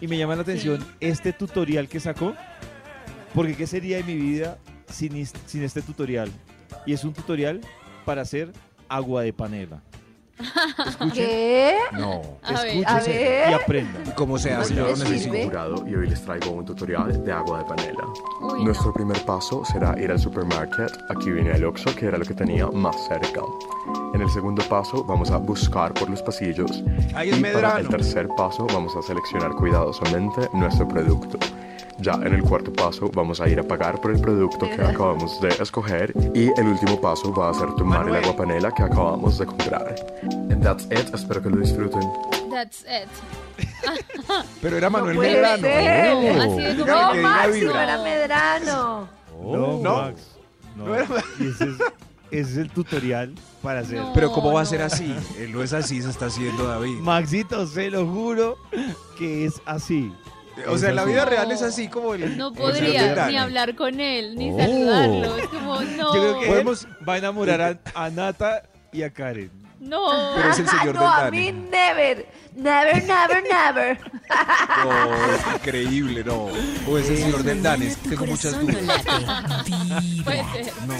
Y 0.00 0.06
me 0.08 0.16
llama 0.16 0.34
la 0.36 0.42
atención 0.42 0.84
este 1.00 1.32
tutorial 1.32 1.88
que 1.88 2.00
sacó, 2.00 2.34
porque 3.34 3.54
¿qué 3.56 3.66
sería 3.66 3.96
de 3.98 4.04
mi 4.04 4.16
vida 4.16 4.58
sin, 4.88 5.26
sin 5.26 5.62
este 5.62 5.82
tutorial? 5.82 6.30
Y 6.86 6.92
es 6.92 7.04
un 7.04 7.12
tutorial 7.12 7.60
para 8.04 8.22
hacer 8.22 8.52
agua 8.88 9.22
de 9.22 9.32
panela. 9.32 9.82
Escuchen, 10.86 11.12
¿Qué? 11.12 11.76
No. 11.92 12.20
A 12.42 12.62
ver. 12.62 12.76
y 12.76 13.52
aprendan. 13.52 14.12
¿Cómo 14.16 14.38
se 14.38 14.52
hace? 14.52 14.74
¿Cómo 14.74 14.88
Yo 14.88 14.96
sirve? 14.96 15.44
Jurado 15.44 15.84
y 15.86 15.94
hoy 15.94 16.08
les 16.08 16.20
traigo 16.22 16.50
un 16.50 16.64
tutorial 16.64 17.24
de 17.24 17.32
agua 17.32 17.58
de 17.58 17.64
panela. 17.66 18.04
Uy, 18.40 18.64
Nuestro 18.64 18.88
no. 18.88 18.94
primer 18.94 19.24
paso 19.24 19.64
será 19.64 19.94
ir 20.00 20.10
al 20.10 20.18
supermarket. 20.18 20.90
Aquí 21.10 21.30
viene 21.30 21.52
el 21.52 21.64
Oxxo, 21.64 21.94
que 21.94 22.06
era 22.06 22.18
lo 22.18 22.24
que 22.24 22.34
tenía 22.34 22.66
más 22.68 22.96
cerca. 23.06 23.40
En 24.14 24.20
el 24.20 24.30
segundo 24.30 24.62
paso 24.68 25.04
vamos 25.04 25.30
a 25.30 25.36
buscar 25.36 25.94
por 25.94 26.10
los 26.10 26.22
pasillos. 26.22 26.82
Ahí 27.14 27.30
es 27.30 27.38
y 27.38 27.42
para 27.42 27.78
el 27.78 27.88
tercer 27.88 28.26
paso 28.36 28.66
vamos 28.66 28.96
a 28.96 29.02
seleccionar 29.02 29.52
cuidadosamente 29.52 30.48
nuestro 30.54 30.88
producto. 30.88 31.38
Ya 31.98 32.14
en 32.14 32.34
el 32.34 32.42
cuarto 32.42 32.72
paso 32.72 33.10
vamos 33.14 33.40
a 33.40 33.48
ir 33.48 33.60
a 33.60 33.62
pagar 33.62 34.00
por 34.00 34.10
el 34.10 34.20
producto 34.20 34.66
que 34.68 34.82
acabamos 34.82 35.40
de 35.40 35.48
escoger 35.60 36.12
y 36.34 36.48
el 36.58 36.66
último 36.68 37.00
paso 37.00 37.32
va 37.32 37.50
a 37.50 37.54
ser 37.54 37.68
tomar 37.76 38.00
Manuel. 38.00 38.16
el 38.16 38.24
agua 38.24 38.36
panela 38.36 38.70
que 38.72 38.82
acabamos 38.82 39.38
de 39.38 39.46
comprar. 39.46 39.94
And 40.50 40.62
that's 40.62 40.84
it, 40.86 41.14
espero 41.14 41.42
que 41.42 41.50
lo 41.50 41.56
disfruten. 41.58 42.02
That's 42.50 42.82
it. 42.82 43.08
Pero 44.62 44.76
era 44.76 44.90
Manuel 44.90 45.16
puede 45.16 45.32
Medrano. 45.34 45.62
ser. 45.62 46.14
No, 46.24 46.42
así 46.42 47.62
No, 47.62 47.72
no 47.72 47.80
era 47.80 47.98
Medrano. 48.02 49.08
No, 49.42 49.78
No. 49.82 49.96
Max. 49.96 50.22
No. 50.76 50.84
Y 51.38 51.48
ese, 51.48 51.64
es, 51.64 51.70
ese 52.30 52.52
es 52.52 52.56
el 52.56 52.70
tutorial 52.70 53.34
para 53.62 53.80
hacer. 53.80 53.98
No. 54.00 54.12
Pero 54.14 54.32
¿cómo 54.32 54.52
va 54.52 54.62
a 54.62 54.64
ser 54.64 54.80
no. 54.80 54.86
así? 54.86 55.14
Él 55.38 55.52
no 55.52 55.62
es 55.62 55.72
así, 55.72 56.00
se 56.00 56.08
está 56.10 56.26
haciendo 56.26 56.64
David. 56.66 56.98
Maxito, 57.00 57.66
se 57.66 57.90
lo 57.90 58.06
juro 58.06 58.56
que 59.18 59.44
es 59.44 59.60
así. 59.66 60.12
O 60.68 60.78
sea, 60.78 60.90
en 60.90 60.96
la 60.96 61.04
vida 61.04 61.24
No. 61.24 61.30
real 61.30 61.50
es 61.52 61.62
así 61.62 61.88
como 61.88 62.14
el... 62.14 62.36
No 62.36 62.50
señor 62.52 62.54
podría 62.72 63.26
ni 63.28 63.36
hablar 63.36 63.74
con 63.74 64.00
él, 64.00 64.34
ni 64.36 64.50
Oh. 64.52 64.58
saludarlo. 64.58 65.36
Es 65.36 65.46
como, 65.48 65.80
no. 65.80 66.14
Yo 66.14 66.20
creo 66.20 66.40
que 66.40 66.46
Podemos- 66.46 66.84
él 66.84 67.08
va 67.08 67.14
a 67.14 67.18
enamorar 67.18 67.60
a, 67.94 68.04
a 68.04 68.10
Nata 68.10 68.62
y 68.92 69.02
a 69.02 69.10
Karen. 69.10 69.50
No. 69.80 70.32
Pero 70.36 70.50
es 70.50 70.58
el 70.60 70.68
señor 70.68 70.94
no, 70.94 71.00
del 71.00 71.10
a 71.10 71.22
Dani. 71.24 71.36
mí 71.38 71.52
never. 71.70 72.26
Never, 72.54 73.02
never, 73.04 73.42
never. 73.42 73.98
No, 74.84 75.14
es 75.34 75.54
increíble, 75.56 76.22
no. 76.22 76.48
O 76.88 76.98
es 76.98 77.08
el 77.08 77.18
señor 77.18 77.42
del 77.42 77.62
Danes. 77.62 77.96
Tu 77.96 78.10
Tengo 78.10 78.26
muchas 78.26 78.52
no 78.52 78.60
dudas. 78.60 79.02
Puede 80.24 80.44
ser. 80.52 80.72
No. 80.86 80.94